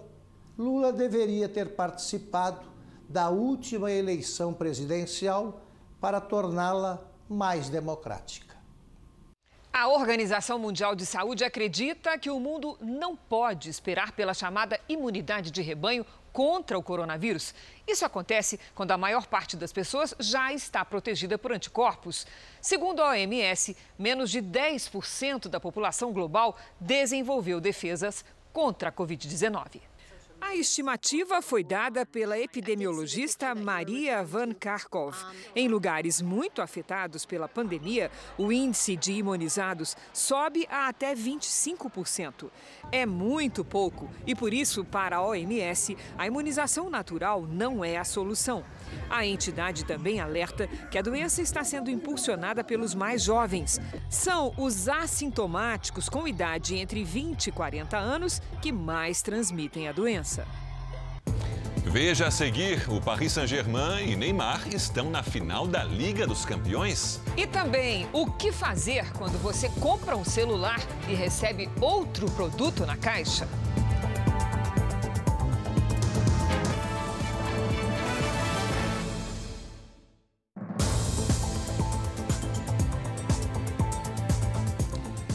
[0.58, 2.66] Lula deveria ter participado
[3.08, 5.62] da última eleição presidencial
[6.00, 8.47] para torná-la mais democrática.
[9.72, 15.52] A Organização Mundial de Saúde acredita que o mundo não pode esperar pela chamada imunidade
[15.52, 17.54] de rebanho contra o coronavírus.
[17.88, 22.26] Isso acontece quando a maior parte das pessoas já está protegida por anticorpos.
[22.62, 29.82] Segundo a OMS, menos de 10% da população global desenvolveu defesas contra a Covid-19.
[30.40, 35.16] A estimativa foi dada pela epidemiologista Maria Van Karkov.
[35.56, 42.50] Em lugares muito afetados pela pandemia, o índice de imunizados sobe a até 25%.
[42.92, 48.04] É muito pouco e, por isso, para a OMS, a imunização natural não é a
[48.04, 48.64] solução.
[49.10, 53.80] A entidade também alerta que a doença está sendo impulsionada pelos mais jovens.
[54.10, 60.27] São os assintomáticos com idade entre 20 e 40 anos que mais transmitem a doença.
[61.86, 67.22] Veja a seguir: o Paris Saint-Germain e Neymar estão na final da Liga dos Campeões.
[67.38, 72.98] E também o que fazer quando você compra um celular e recebe outro produto na
[72.98, 73.48] caixa.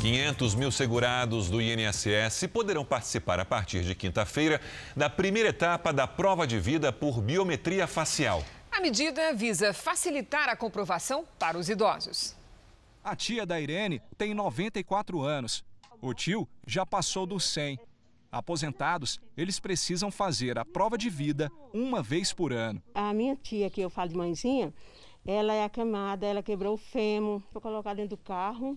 [0.02, 4.60] 500 mil segurados do INSS poderão participar a partir de quinta-feira
[4.96, 8.42] da primeira etapa da prova de vida por biometria facial.
[8.72, 12.34] A medida visa facilitar a comprovação para os idosos.
[13.04, 15.64] A tia da Irene tem 94 anos.
[16.00, 17.78] O tio já passou dos 100.
[18.32, 22.82] Aposentados, eles precisam fazer a prova de vida uma vez por ano.
[22.92, 24.74] A minha tia, que eu falo de mãezinha,
[25.24, 28.76] ela é acamada, ela quebrou o fêmur, foi colocada dentro do carro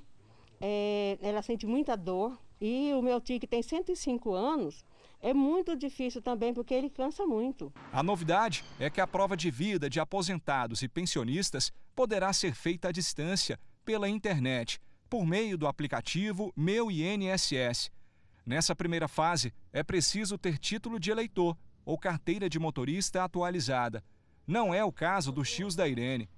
[0.59, 2.37] é, ela sente muita dor.
[2.59, 4.85] E o meu tio, que tem 105 anos,
[5.21, 7.73] é muito difícil também porque ele cansa muito.
[7.91, 12.89] A novidade é que a prova de vida de aposentados e pensionistas poderá ser feita
[12.89, 17.91] à distância, pela internet, por meio do aplicativo Meu INSS.
[18.45, 24.03] Nessa primeira fase, é preciso ter título de eleitor ou carteira de motorista atualizada.
[24.45, 26.29] Não é o caso dos tios da Irene.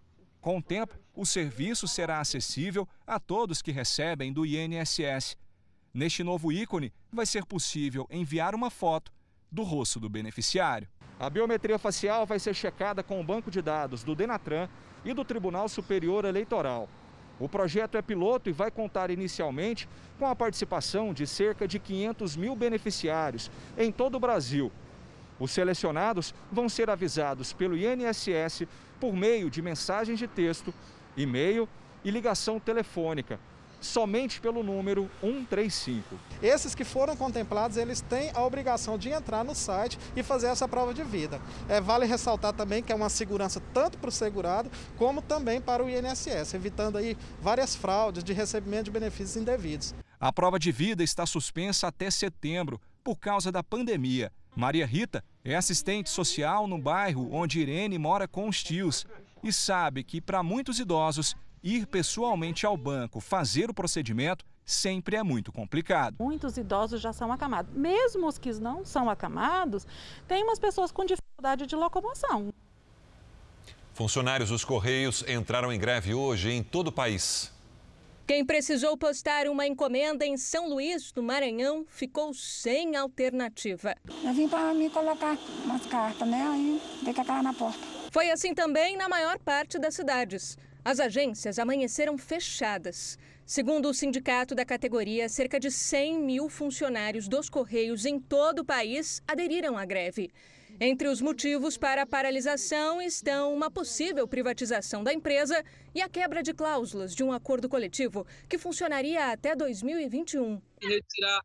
[0.47, 5.35] Com o tempo, o serviço será acessível a todos que recebem do INSS.
[5.93, 9.11] Neste novo ícone, vai ser possível enviar uma foto
[9.51, 10.87] do rosto do beneficiário.
[11.19, 14.69] A biometria facial vai ser checada com o banco de dados do Denatran
[15.03, 16.87] e do Tribunal Superior Eleitoral.
[17.37, 19.85] O projeto é piloto e vai contar inicialmente
[20.17, 24.71] com a participação de cerca de 500 mil beneficiários em todo o Brasil.
[25.39, 28.65] Os selecionados vão ser avisados pelo INSS
[28.99, 30.73] por meio de mensagens de texto,
[31.15, 31.67] e-mail
[32.03, 33.39] e ligação telefônica,
[33.81, 36.15] somente pelo número 135.
[36.41, 40.67] Esses que foram contemplados, eles têm a obrigação de entrar no site e fazer essa
[40.67, 41.39] prova de vida.
[41.67, 45.83] É, vale ressaltar também que é uma segurança tanto para o segurado como também para
[45.83, 49.93] o INSS, evitando aí várias fraudes de recebimento de benefícios indevidos.
[50.19, 54.31] A prova de vida está suspensa até setembro por causa da pandemia.
[54.57, 59.05] Maria Rita é assistente social no bairro onde Irene mora com os tios
[59.43, 65.21] e sabe que para muitos idosos ir pessoalmente ao banco fazer o procedimento sempre é
[65.21, 66.15] muito complicado.
[66.19, 67.71] Muitos idosos já são acamados.
[67.71, 69.85] Mesmo os que não são acamados,
[70.27, 72.51] tem umas pessoas com dificuldade de locomoção.
[73.93, 77.55] Funcionários dos Correios entraram em greve hoje em todo o país.
[78.27, 83.95] Quem precisou postar uma encomenda em São Luís, no Maranhão, ficou sem alternativa.
[84.21, 86.45] Eu vim para me colocar umas cartas, né?
[86.45, 87.79] Aí dei com a cara na porta.
[88.11, 90.57] Foi assim também na maior parte das cidades.
[90.83, 93.17] As agências amanheceram fechadas.
[93.45, 98.65] Segundo o sindicato da categoria, cerca de 100 mil funcionários dos Correios em todo o
[98.65, 100.29] país aderiram à greve.
[100.79, 106.43] Entre os motivos para a paralisação estão uma possível privatização da empresa e a quebra
[106.43, 110.61] de cláusulas de um acordo coletivo que funcionaria até 2021.
[110.79, 111.41] Retirar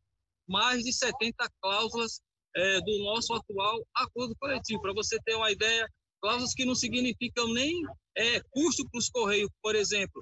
[0.46, 2.20] mais de 70 cláusulas
[2.54, 4.82] é, do nosso atual acordo coletivo.
[4.82, 5.88] Para você ter uma ideia,
[6.20, 7.82] cláusulas que não significam nem
[8.14, 10.20] é, custo para os Correios, por exemplo,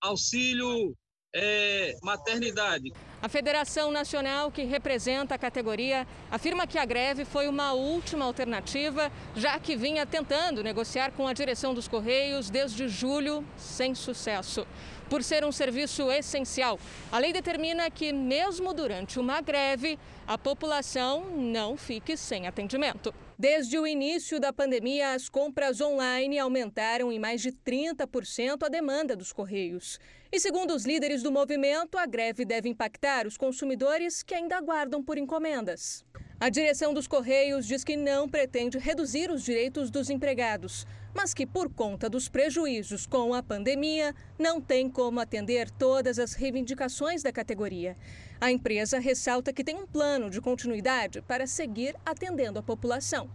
[0.00, 0.96] auxílio
[1.38, 2.94] é, maternidade.
[3.20, 9.12] A Federação Nacional, que representa a categoria, afirma que a greve foi uma última alternativa,
[9.34, 14.66] já que vinha tentando negociar com a direção dos Correios desde julho, sem sucesso.
[15.10, 16.80] Por ser um serviço essencial,
[17.12, 23.14] a lei determina que, mesmo durante uma greve, a população não fique sem atendimento.
[23.38, 29.14] Desde o início da pandemia, as compras online aumentaram em mais de 30% a demanda
[29.14, 30.00] dos Correios.
[30.32, 35.02] E segundo os líderes do movimento, a greve deve impactar os consumidores que ainda aguardam
[35.02, 36.04] por encomendas.
[36.38, 41.46] A direção dos Correios diz que não pretende reduzir os direitos dos empregados, mas que,
[41.46, 47.32] por conta dos prejuízos com a pandemia, não tem como atender todas as reivindicações da
[47.32, 47.96] categoria.
[48.38, 53.30] A empresa ressalta que tem um plano de continuidade para seguir atendendo a população.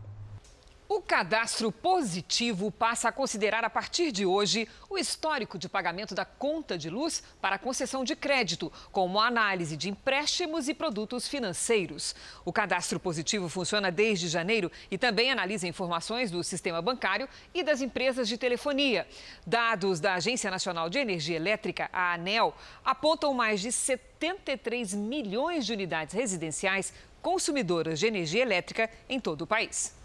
[0.94, 6.26] O cadastro positivo passa a considerar a partir de hoje o histórico de pagamento da
[6.26, 12.14] conta de luz para concessão de crédito, como análise de empréstimos e produtos financeiros.
[12.44, 17.80] O cadastro positivo funciona desde janeiro e também analisa informações do sistema bancário e das
[17.80, 19.08] empresas de telefonia.
[19.48, 25.72] Dados da Agência Nacional de Energia Elétrica, a ANEL, apontam mais de 73 milhões de
[25.72, 30.01] unidades residenciais consumidoras de energia elétrica em todo o país.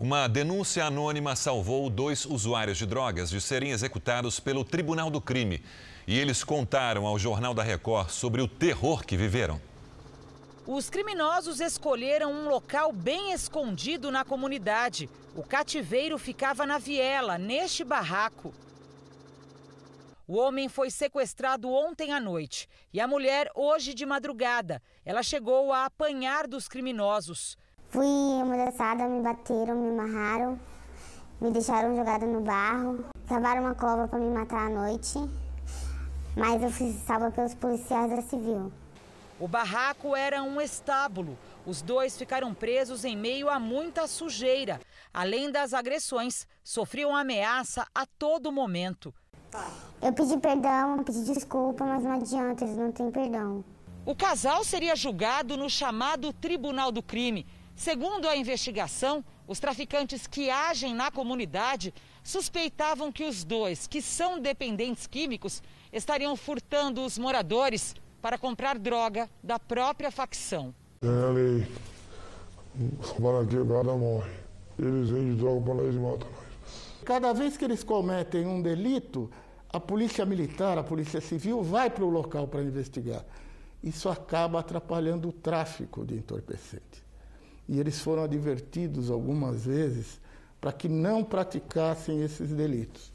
[0.00, 5.60] Uma denúncia anônima salvou dois usuários de drogas de serem executados pelo Tribunal do Crime.
[6.06, 9.60] E eles contaram ao Jornal da Record sobre o terror que viveram.
[10.64, 15.10] Os criminosos escolheram um local bem escondido na comunidade.
[15.34, 18.54] O cativeiro ficava na viela, neste barraco.
[20.28, 24.80] O homem foi sequestrado ontem à noite e a mulher hoje de madrugada.
[25.04, 27.58] Ela chegou a apanhar dos criminosos.
[27.90, 28.04] Fui
[28.38, 30.60] amordaçada, me bateram, me amarraram,
[31.40, 35.18] me deixaram jogada no barro, cavaram uma cova para me matar à noite,
[36.36, 38.70] mas eu fui salva pelos policiais da Civil.
[39.40, 41.38] O barraco era um estábulo.
[41.64, 44.80] Os dois ficaram presos em meio a muita sujeira.
[45.14, 49.14] Além das agressões, sofriam ameaça a todo momento.
[50.02, 53.64] Eu pedi perdão, pedi desculpa, mas não adianta, eles não têm perdão.
[54.04, 57.46] O casal seria julgado no chamado Tribunal do Crime.
[57.78, 64.40] Segundo a investigação, os traficantes que agem na comunidade suspeitavam que os dois, que são
[64.40, 65.62] dependentes químicos,
[65.92, 70.74] estariam furtando os moradores para comprar droga da própria facção.
[71.02, 71.68] É lei.
[73.16, 74.32] Bala quebrada morre.
[74.76, 77.04] Eles vendem droga para nós e matam nós.
[77.04, 79.30] Cada vez que eles cometem um delito,
[79.72, 83.24] a polícia militar, a polícia civil vai para o local para investigar.
[83.84, 87.06] Isso acaba atrapalhando o tráfico de entorpecente
[87.68, 90.20] e eles foram advertidos algumas vezes
[90.60, 93.12] para que não praticassem esses delitos.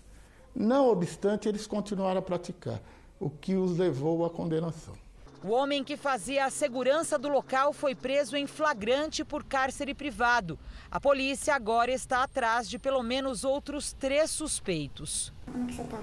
[0.56, 2.80] Não obstante, eles continuaram a praticar,
[3.20, 4.94] o que os levou à condenação.
[5.44, 10.58] O homem que fazia a segurança do local foi preso em flagrante por cárcere privado.
[10.90, 15.34] A polícia agora está atrás de pelo menos outros três suspeitos.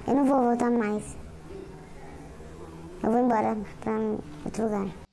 [0.07, 1.16] Eu não vou voltar mais.
[3.03, 3.98] Eu vou embora para
[4.44, 5.09] outro lugar.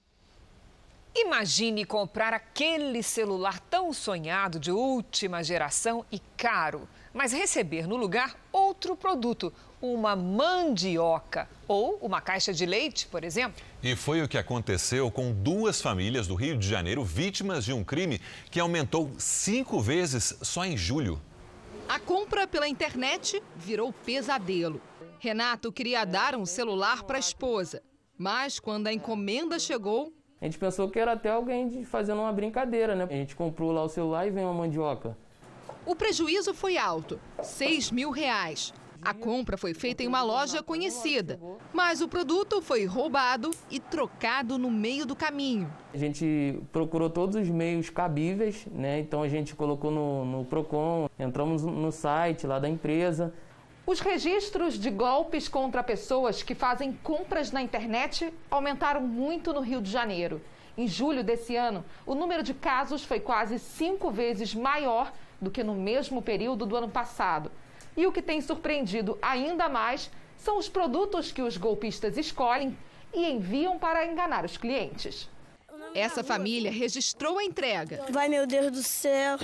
[1.28, 8.40] Imagine comprar aquele celular tão sonhado de última geração e caro, mas receber no lugar
[8.50, 9.52] outro produto,
[9.82, 13.62] uma mandioca ou uma caixa de leite, por exemplo.
[13.84, 17.84] E foi o que aconteceu com duas famílias do Rio de Janeiro vítimas de um
[17.84, 21.22] crime que aumentou cinco vezes só em julho.
[21.90, 24.82] A compra pela internet virou pesadelo.
[25.20, 27.84] Renato queria dar um celular para a esposa,
[28.18, 32.32] mas quando a encomenda chegou, a gente pensou que era até alguém de, fazendo uma
[32.32, 33.08] brincadeira, né?
[33.10, 35.18] A gente comprou lá o celular e vem uma mandioca.
[35.86, 38.74] O prejuízo foi alto, 6 mil reais.
[39.02, 41.40] A compra foi feita em uma loja conhecida,
[41.72, 45.72] mas o produto foi roubado e trocado no meio do caminho.
[45.94, 49.00] A gente procurou todos os meios cabíveis, né?
[49.00, 53.34] Então a gente colocou no, no Procon, entramos no site lá da empresa,
[53.88, 59.82] os registros de golpes contra pessoas que fazem compras na internet aumentaram muito no Rio
[59.82, 60.42] de Janeiro.
[60.78, 65.64] Em julho desse ano, o número de casos foi quase cinco vezes maior do que
[65.64, 67.50] no mesmo período do ano passado.
[67.96, 72.78] E o que tem surpreendido ainda mais são os produtos que os golpistas escolhem
[73.14, 75.30] e enviam para enganar os clientes.
[75.96, 78.04] Essa família registrou a entrega.
[78.10, 79.38] Vai, meu Deus do céu.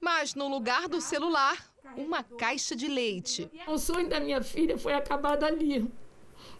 [0.00, 3.50] Mas no lugar do celular, uma caixa de leite.
[3.66, 5.90] O sonho da minha filha foi acabar ali.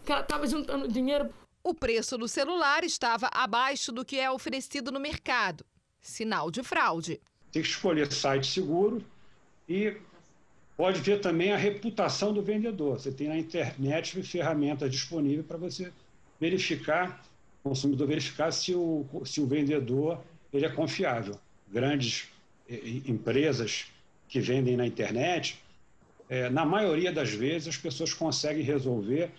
[0.05, 1.33] Que ela estava juntando dinheiro.
[1.63, 5.65] O preço do celular estava abaixo do que é oferecido no mercado.
[5.99, 7.21] Sinal de fraude.
[7.51, 9.03] Tem que escolher site seguro
[9.69, 9.95] e
[10.75, 12.99] pode ver também a reputação do vendedor.
[12.99, 15.91] Você tem na internet ferramentas disponíveis para você
[16.39, 17.23] verificar,
[17.63, 20.19] o consumidor verificar se o, se o vendedor
[20.51, 21.39] ele é confiável.
[21.71, 22.27] Grandes
[22.67, 23.90] eh, empresas
[24.31, 25.61] que vendem na internet,
[26.29, 29.29] é, na maioria das vezes as pessoas conseguem resolver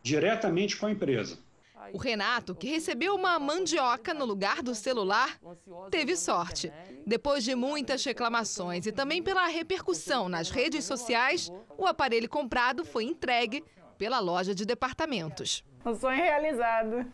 [0.00, 1.36] diretamente com a empresa.
[1.92, 5.36] O Renato, que recebeu uma mandioca no lugar do celular,
[5.90, 6.72] teve sorte.
[7.04, 13.02] Depois de muitas reclamações e também pela repercussão nas redes sociais, o aparelho comprado foi
[13.02, 13.64] entregue
[13.98, 15.64] pela loja de departamentos.
[15.84, 17.04] Um sonho realizado.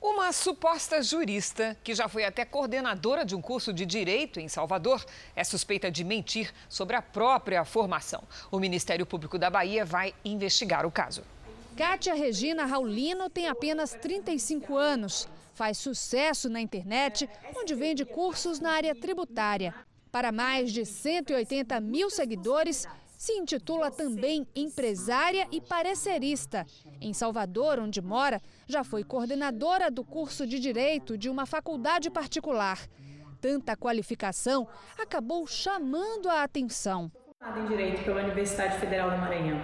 [0.00, 5.04] Uma suposta jurista, que já foi até coordenadora de um curso de direito em Salvador,
[5.36, 8.22] é suspeita de mentir sobre a própria formação.
[8.50, 11.22] O Ministério Público da Bahia vai investigar o caso.
[11.76, 15.28] Kátia Regina Raulino tem apenas 35 anos.
[15.52, 19.74] Faz sucesso na internet, onde vende cursos na área tributária.
[20.10, 22.86] Para mais de 180 mil seguidores,
[23.20, 26.64] se intitula também empresária e parecerista.
[27.02, 32.78] Em Salvador, onde mora, já foi coordenadora do curso de Direito de uma faculdade particular.
[33.38, 34.66] Tanta qualificação
[34.98, 37.12] acabou chamando a atenção.
[37.58, 39.60] Em Direito pela Universidade Federal do Maranhão,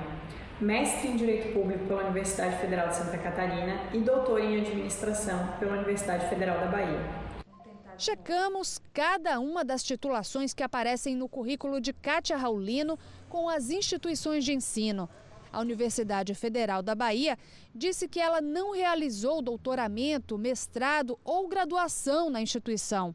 [0.60, 5.76] mestre em Direito Público pela Universidade Federal de Santa Catarina e doutor em Administração pela
[5.76, 7.25] Universidade Federal da Bahia.
[7.98, 14.44] Checamos cada uma das titulações que aparecem no currículo de Kátia Raulino com as instituições
[14.44, 15.08] de ensino.
[15.50, 17.38] A Universidade Federal da Bahia
[17.74, 23.14] disse que ela não realizou doutoramento, mestrado ou graduação na instituição.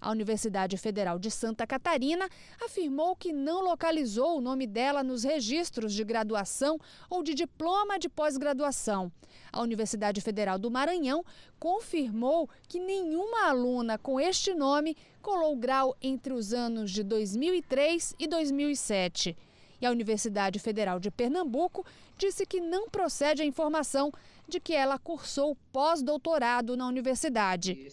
[0.00, 2.28] A Universidade Federal de Santa Catarina
[2.64, 6.78] afirmou que não localizou o nome dela nos registros de graduação
[7.10, 9.10] ou de diploma de pós-graduação.
[9.52, 11.24] A Universidade Federal do Maranhão
[11.58, 18.26] confirmou que nenhuma aluna com este nome colou grau entre os anos de 2003 e
[18.26, 19.36] 2007.
[19.80, 21.84] E a Universidade Federal de Pernambuco
[22.16, 24.12] disse que não procede a informação
[24.48, 27.88] de que ela cursou pós-doutorado na universidade.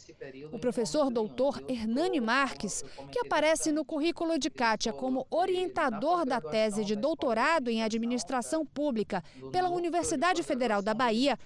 [0.52, 6.86] O professor doutor Hernani Marques, que aparece no currículo de Kátia como orientador da tese
[6.86, 11.38] de doutorado em administração pública pela Universidade Federal da Bahia,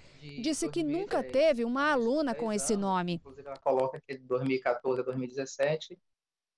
[0.41, 3.20] disse que nunca teve uma aluna com esse nome.
[3.43, 5.97] Ela coloca que de 2014 a 2017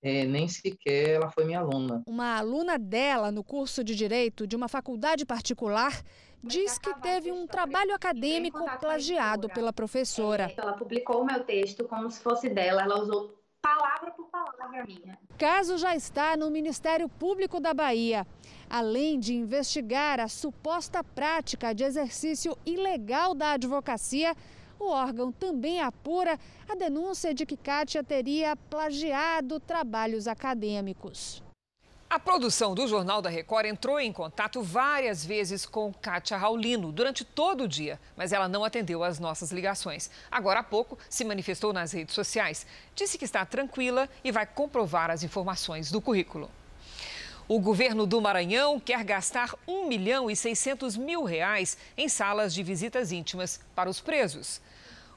[0.04, 2.04] é, nem sequer ela foi minha aluna.
[2.08, 6.02] Uma aluna dela no curso de Direito de uma faculdade particular
[6.44, 10.52] diz que teve um trabalho acadêmico plagiado pela professora.
[10.58, 15.18] Ela publicou o meu texto como se fosse dela, ela usou palavra por palavra minha.
[15.30, 18.26] O caso já está no Ministério Público da Bahia.
[18.70, 24.36] Além de investigar a suposta prática de exercício ilegal da advocacia,
[24.80, 31.44] o órgão também apura a denúncia de que Kátia teria plagiado trabalhos acadêmicos.
[32.12, 37.24] A produção do Jornal da Record entrou em contato várias vezes com Kátia Raulino durante
[37.24, 40.12] todo o dia, mas ela não atendeu às nossas ligações.
[40.30, 45.10] Agora há pouco se manifestou nas redes sociais, disse que está tranquila e vai comprovar
[45.10, 46.52] as informações do currículo.
[47.48, 52.62] O governo do Maranhão quer gastar 1 milhão e 600 mil reais em salas de
[52.62, 54.60] visitas íntimas para os presos.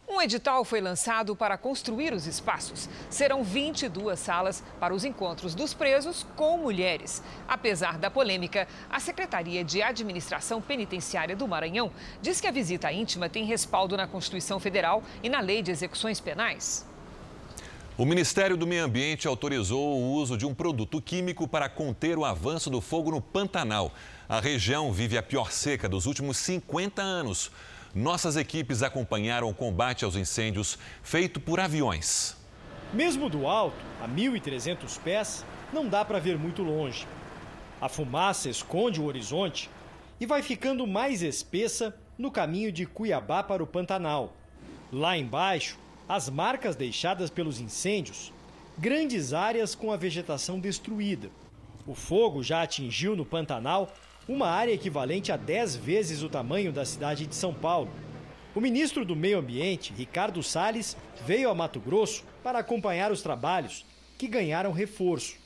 [0.06, 2.88] Um edital foi lançado para construir os espaços.
[3.08, 7.22] Serão 22 salas para os encontros dos presos com mulheres.
[7.48, 11.90] Apesar da polêmica, a Secretaria de Administração Penitenciária do Maranhão
[12.20, 16.20] diz que a visita íntima tem respaldo na Constituição Federal e na Lei de Execuções
[16.20, 16.86] Penais.
[17.96, 22.24] O Ministério do Meio Ambiente autorizou o uso de um produto químico para conter o
[22.24, 23.94] avanço do fogo no Pantanal.
[24.28, 27.52] A região vive a pior seca dos últimos 50 anos.
[27.94, 32.36] Nossas equipes acompanharam o combate aos incêndios feito por aviões.
[32.92, 37.06] Mesmo do alto, a 1.300 pés, não dá para ver muito longe.
[37.80, 39.70] A fumaça esconde o horizonte
[40.18, 44.34] e vai ficando mais espessa no caminho de Cuiabá para o Pantanal.
[44.92, 45.78] Lá embaixo,
[46.08, 48.32] as marcas deixadas pelos incêndios,
[48.76, 51.30] grandes áreas com a vegetação destruída.
[51.86, 53.92] O fogo já atingiu no Pantanal
[54.28, 57.90] uma área equivalente a 10 vezes o tamanho da cidade de São Paulo.
[58.54, 60.96] O ministro do Meio Ambiente, Ricardo Salles,
[61.26, 63.84] veio a Mato Grosso para acompanhar os trabalhos,
[64.16, 65.36] que ganharam reforço.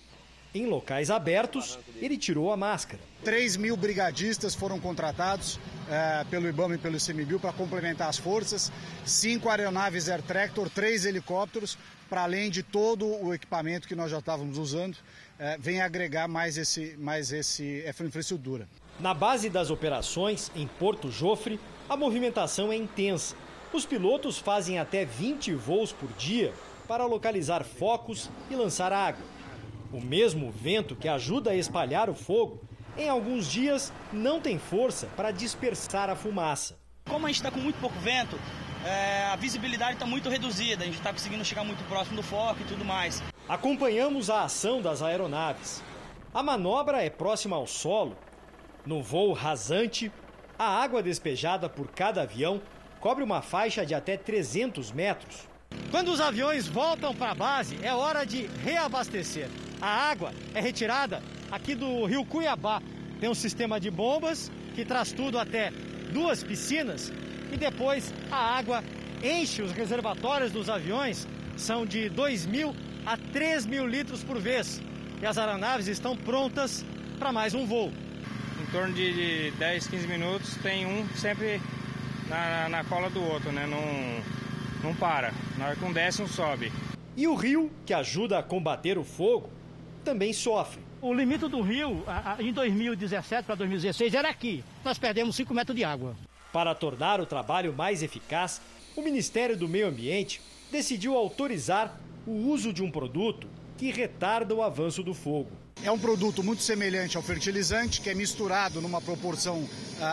[0.55, 3.03] Em locais abertos, ele tirou a máscara.
[3.24, 5.59] 3 mil brigadistas foram contratados
[5.91, 8.70] é, pelo IBAMA e pelo ICMBio para complementar as forças,
[9.05, 11.79] cinco aeronaves Air Tractor, três helicópteros,
[12.09, 14.97] para além de todo o equipamento que nós já estávamos usando
[15.39, 18.69] é, vem agregar mais, esse, mais esse, essa infraestrutura.
[18.99, 23.37] Na base das operações, em Porto Jofre, a movimentação é intensa.
[23.73, 26.53] Os pilotos fazem até 20 voos por dia
[26.89, 29.25] para localizar focos e lançar água.
[29.93, 32.61] O mesmo vento que ajuda a espalhar o fogo,
[32.97, 36.77] em alguns dias não tem força para dispersar a fumaça.
[37.09, 38.39] Como a gente está com muito pouco vento,
[38.85, 42.61] é, a visibilidade está muito reduzida, a gente está conseguindo chegar muito próximo do foco
[42.61, 43.22] e tudo mais.
[43.49, 45.83] Acompanhamos a ação das aeronaves.
[46.33, 48.16] A manobra é próxima ao solo.
[48.85, 50.12] No voo rasante,
[50.59, 52.61] a água despejada por cada avião
[53.01, 55.49] cobre uma faixa de até 300 metros.
[55.91, 59.49] Quando os aviões voltam para a base, é hora de reabastecer.
[59.81, 62.83] A água é retirada aqui do rio Cuiabá.
[63.20, 65.70] Tem um sistema de bombas que traz tudo até
[66.12, 67.12] duas piscinas
[67.53, 68.82] e depois a água
[69.22, 71.26] enche os reservatórios dos aviões,
[71.57, 72.74] são de 2 mil
[73.05, 74.80] a 3 mil litros por vez.
[75.20, 76.84] E as aeronaves estão prontas
[77.18, 77.92] para mais um voo.
[78.61, 81.61] Em torno de 10, 15 minutos tem um sempre
[82.28, 83.66] na, na cola do outro, né?
[83.66, 85.32] Não, não para.
[85.57, 86.70] Na hora que um desce, um sobe.
[87.16, 89.51] E o rio, que ajuda a combater o fogo,
[90.05, 90.84] também sofrem.
[91.01, 92.05] O limite do rio,
[92.38, 94.64] em 2017 para 2016, era aqui.
[94.84, 96.14] Nós perdemos 5 metros de água.
[96.53, 98.61] Para tornar o trabalho mais eficaz,
[98.96, 100.40] o Ministério do Meio Ambiente
[100.72, 103.46] decidiu autorizar o uso de um produto
[103.76, 105.51] que retarda o avanço do fogo.
[105.82, 109.68] É um produto muito semelhante ao fertilizante, que é misturado numa proporção uh,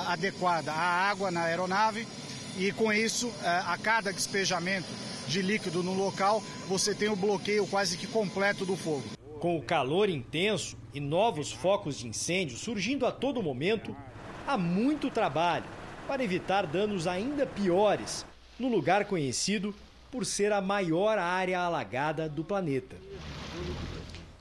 [0.07, 2.05] adequada à água na aeronave,
[2.57, 3.33] e com isso, uh,
[3.65, 4.87] a cada despejamento
[5.27, 9.05] de líquido no local, você tem o bloqueio quase que completo do fogo.
[9.39, 13.95] Com o calor intenso e novos focos de incêndio surgindo a todo momento,
[14.45, 15.65] há muito trabalho
[16.07, 18.25] para evitar danos ainda piores
[18.59, 19.75] no lugar conhecido
[20.11, 22.95] por ser a maior área alagada do planeta.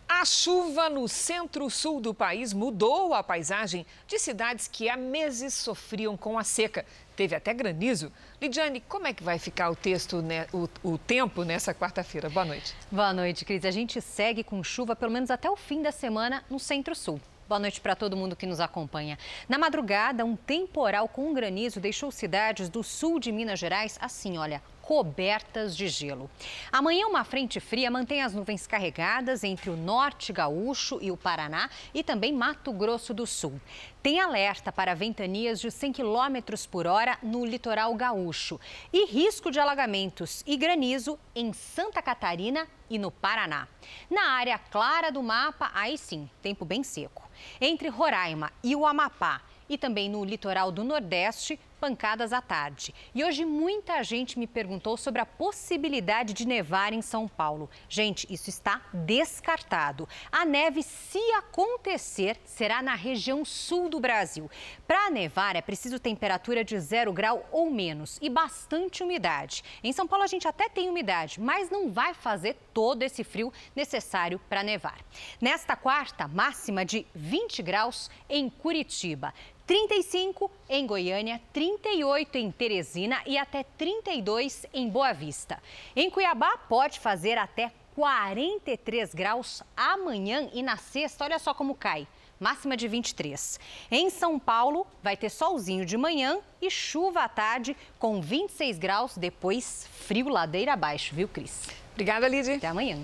[0.08, 6.16] A chuva no centro-sul do país mudou a paisagem de cidades que há meses sofriam
[6.16, 6.86] com a seca.
[7.16, 8.12] Teve até granizo.
[8.40, 12.30] Lidiane, como é que vai ficar o texto, né, o, o tempo nessa quarta-feira?
[12.30, 12.74] Boa noite.
[12.90, 13.64] Boa noite, Cris.
[13.64, 17.20] A gente segue com chuva pelo menos até o fim da semana no centro-sul.
[17.46, 19.18] Boa noite para todo mundo que nos acompanha.
[19.46, 24.62] Na madrugada, um temporal com granizo deixou cidades do sul de Minas Gerais assim, olha,
[24.84, 26.30] cobertas de gelo.
[26.70, 31.70] Amanhã, uma frente fria mantém as nuvens carregadas entre o norte gaúcho e o Paraná
[31.94, 33.58] e também Mato Grosso do Sul.
[34.02, 38.60] Tem alerta para ventanias de 100 km por hora no litoral gaúcho
[38.92, 43.66] e risco de alagamentos e granizo em Santa Catarina e no Paraná.
[44.10, 47.26] Na área clara do mapa, aí sim, tempo bem seco.
[47.58, 52.94] Entre Roraima e o Amapá e também no litoral do Nordeste, pancadas à tarde.
[53.14, 57.68] E hoje muita gente me perguntou sobre a possibilidade de nevar em São Paulo.
[57.90, 60.08] Gente, isso está descartado.
[60.32, 64.50] A neve, se acontecer, será na região sul do Brasil.
[64.86, 69.62] Para nevar, é preciso temperatura de zero grau ou menos e bastante umidade.
[69.82, 73.52] Em São Paulo, a gente até tem umidade, mas não vai fazer todo esse frio
[73.76, 74.98] necessário para nevar.
[75.38, 79.34] Nesta quarta, máxima de 20 graus em Curitiba.
[79.66, 85.62] 35 em Goiânia, 38 em Teresina e até 32 em Boa Vista.
[85.96, 92.06] Em Cuiabá, pode fazer até 43 graus amanhã e na sexta, olha só como cai.
[92.38, 93.58] Máxima de 23.
[93.90, 99.16] Em São Paulo, vai ter solzinho de manhã e chuva à tarde, com 26 graus,
[99.16, 101.68] depois frio ladeira abaixo, viu, Cris?
[101.92, 102.54] Obrigada, Lidy.
[102.54, 102.98] Até amanhã.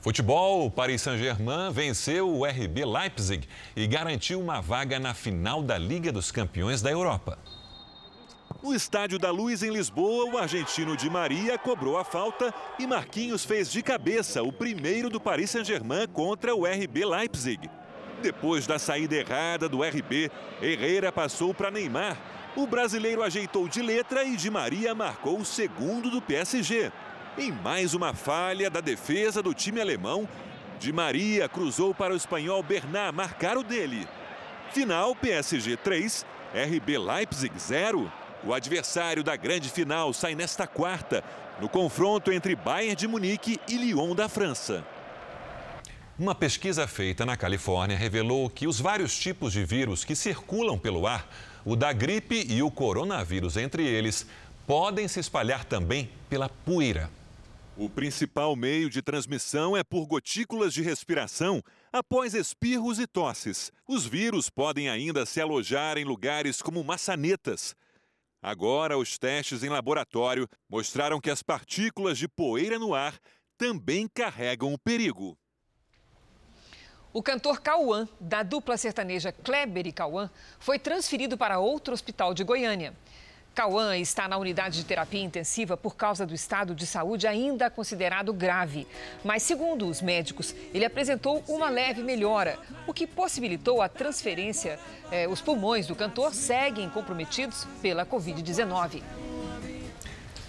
[0.00, 3.46] Futebol, o Paris Saint-Germain venceu o RB Leipzig
[3.76, 7.38] e garantiu uma vaga na final da Liga dos Campeões da Europa.
[8.62, 13.44] No Estádio da Luz, em Lisboa, o argentino Di Maria cobrou a falta e Marquinhos
[13.44, 17.70] fez de cabeça o primeiro do Paris Saint-Germain contra o RB Leipzig.
[18.22, 20.30] Depois da saída errada do RB,
[20.62, 22.16] Herrera passou para Neymar.
[22.56, 26.90] O brasileiro ajeitou de letra e Di Maria marcou o segundo do PSG.
[27.38, 30.28] Em mais uma falha da defesa do time alemão,
[30.80, 34.08] Di Maria cruzou para o espanhol Bernard marcar o dele.
[34.72, 38.10] Final PSG 3, RB Leipzig 0.
[38.42, 41.22] O adversário da grande final sai nesta quarta,
[41.60, 44.84] no confronto entre Bayern de Munique e Lyon da França.
[46.18, 51.06] Uma pesquisa feita na Califórnia revelou que os vários tipos de vírus que circulam pelo
[51.06, 51.28] ar,
[51.64, 54.26] o da gripe e o coronavírus entre eles,
[54.66, 57.19] podem se espalhar também pela poeira.
[57.76, 61.62] O principal meio de transmissão é por gotículas de respiração
[61.92, 63.72] após espirros e tosses.
[63.86, 67.74] Os vírus podem ainda se alojar em lugares como maçanetas.
[68.42, 73.18] Agora, os testes em laboratório mostraram que as partículas de poeira no ar
[73.56, 75.38] também carregam o perigo.
[77.12, 82.44] O cantor Cauã, da dupla sertaneja Kleber e Cauã, foi transferido para outro hospital de
[82.44, 82.94] Goiânia.
[83.54, 88.32] Cauã está na unidade de terapia intensiva por causa do estado de saúde ainda considerado
[88.32, 88.86] grave.
[89.24, 94.78] Mas, segundo os médicos, ele apresentou uma leve melhora, o que possibilitou a transferência.
[95.10, 99.02] Eh, os pulmões do cantor seguem comprometidos pela Covid-19.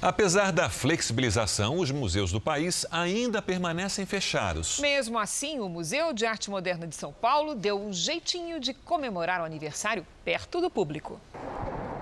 [0.02, 4.80] Apesar da flexibilização, os museus do país ainda permanecem fechados.
[4.80, 9.41] Mesmo assim, o Museu de Arte Moderna de São Paulo deu um jeitinho de comemorar
[9.41, 11.22] o aniversário perto do público.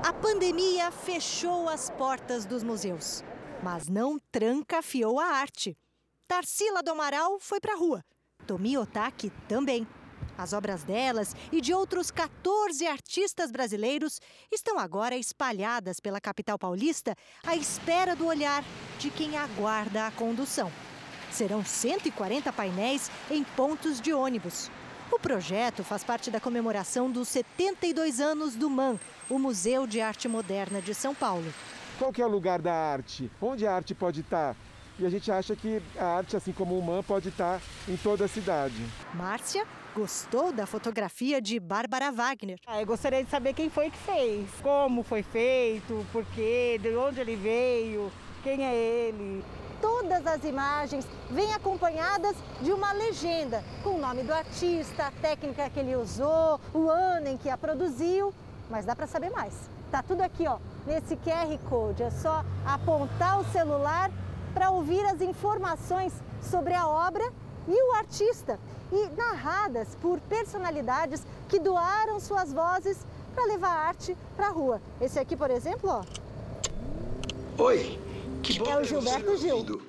[0.01, 3.21] A pandemia fechou as portas dos museus,
[3.61, 5.77] mas não trancafiou a arte.
[6.25, 8.01] Tarsila do Amaral foi para a rua,
[8.47, 9.85] Tomi Otaki também.
[10.39, 17.13] As obras delas e de outros 14 artistas brasileiros estão agora espalhadas pela capital paulista
[17.45, 18.63] à espera do olhar
[18.97, 20.71] de quem aguarda a condução.
[21.29, 24.71] Serão 140 painéis em pontos de ônibus.
[25.11, 28.97] O projeto faz parte da comemoração dos 72 anos do MAN,
[29.29, 31.53] o Museu de Arte Moderna de São Paulo.
[31.97, 33.29] Qual que é o lugar da arte?
[33.41, 34.55] Onde a arte pode estar?
[34.99, 38.25] e a gente acha que a arte, assim como o MAN, pode estar em toda
[38.25, 38.75] a cidade.
[39.13, 39.65] Márcia
[39.99, 42.57] gostou da fotografia de Bárbara Wagner.
[42.65, 46.95] Ah, eu gostaria de saber quem foi que fez, como foi feito, por quê, de
[46.95, 48.09] onde ele veio,
[48.41, 49.43] quem é ele.
[49.81, 55.69] Todas as imagens vêm acompanhadas de uma legenda com o nome do artista, a técnica
[55.69, 58.33] que ele usou, o ano em que a produziu,
[58.69, 59.53] mas dá para saber mais.
[59.91, 62.03] Tá tudo aqui, ó, nesse QR Code.
[62.03, 64.09] É só apontar o celular
[64.53, 67.33] para ouvir as informações sobre a obra
[67.69, 68.59] e o artista,
[68.91, 73.05] e narradas por personalidades que doaram suas vozes
[73.35, 74.81] para levar a arte para a rua.
[74.99, 76.03] Esse aqui, por exemplo, ó.
[77.61, 77.99] Oi,
[78.41, 79.81] que bom É o Gilberto Gil.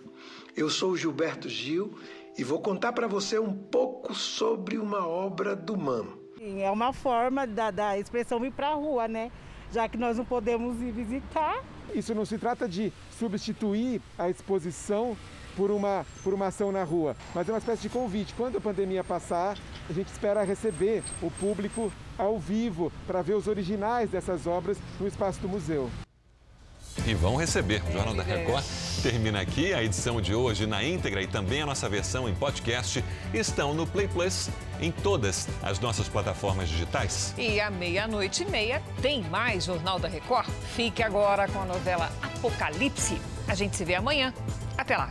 [0.56, 1.94] Eu sou o Gilberto Gil
[2.36, 6.06] e vou contar para você um pouco sobre uma obra do MAM.
[6.40, 9.30] É uma forma da, da expressão ir para a rua, né?
[9.72, 11.62] Já que nós não podemos ir visitar.
[11.94, 15.16] Isso não se trata de substituir a exposição
[15.56, 18.34] por uma, por uma ação na rua, mas é uma espécie de convite.
[18.34, 19.56] Quando a pandemia passar,
[19.88, 25.06] a gente espera receber o público ao vivo para ver os originais dessas obras no
[25.06, 25.90] espaço do museu.
[27.06, 27.82] E vão receber.
[27.88, 28.64] O Jornal da Record
[29.02, 29.72] termina aqui.
[29.72, 33.86] A edição de hoje na íntegra e também a nossa versão em podcast estão no
[33.86, 37.34] Play Plus em todas as nossas plataformas digitais.
[37.38, 40.48] E à meia-noite e meia tem mais Jornal da Record.
[40.74, 43.20] Fique agora com a novela Apocalipse.
[43.48, 44.34] A gente se vê amanhã.
[44.76, 45.10] Até lá.